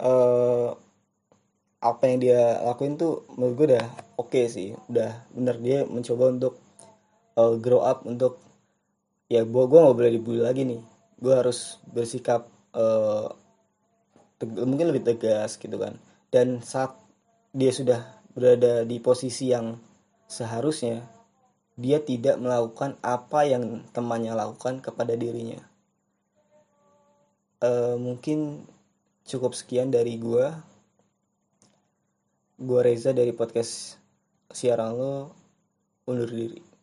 uh, 0.00 0.74
apa 1.84 2.02
yang 2.08 2.18
dia 2.24 2.64
lakuin 2.64 2.96
tuh 2.96 3.28
menurut 3.36 3.54
gue 3.60 3.66
udah 3.76 3.86
oke 4.16 4.32
okay 4.32 4.48
sih. 4.48 4.68
Udah 4.88 5.28
bener 5.30 5.60
dia 5.60 5.84
mencoba 5.84 6.32
untuk 6.32 6.54
uh, 7.36 7.54
grow 7.60 7.84
up 7.84 8.08
untuk 8.08 8.40
ya 9.28 9.44
gue 9.44 9.64
gue 9.68 9.78
nggak 9.78 9.96
boleh 9.96 10.12
dibully 10.16 10.40
lagi 10.40 10.64
nih. 10.64 10.80
Gue 11.20 11.34
harus 11.36 11.76
bersikap 11.92 12.48
uh, 12.72 13.28
mungkin 14.42 14.88
lebih 14.88 15.04
tegas 15.04 15.60
gitu 15.60 15.76
kan. 15.76 16.00
Dan 16.32 16.64
saat 16.64 16.96
dia 17.54 17.70
sudah 17.70 18.00
berada 18.34 18.82
di 18.82 18.98
posisi 18.98 19.52
yang 19.52 19.78
seharusnya 20.26 21.06
dia 21.74 22.02
tidak 22.02 22.38
melakukan 22.38 22.98
apa 23.02 23.46
yang 23.46 23.86
temannya 23.92 24.34
lakukan 24.34 24.82
kepada 24.82 25.14
dirinya. 25.14 25.62
Uh, 27.62 27.96
mungkin 27.96 28.66
cukup 29.24 29.56
sekian 29.56 29.88
dari 29.88 30.20
gue. 30.20 30.46
Gue 32.60 32.80
Reza 32.84 33.10
dari 33.10 33.32
podcast 33.32 33.96
siaran 34.52 34.94
lo 34.94 35.32
undur 36.06 36.28
diri. 36.30 36.73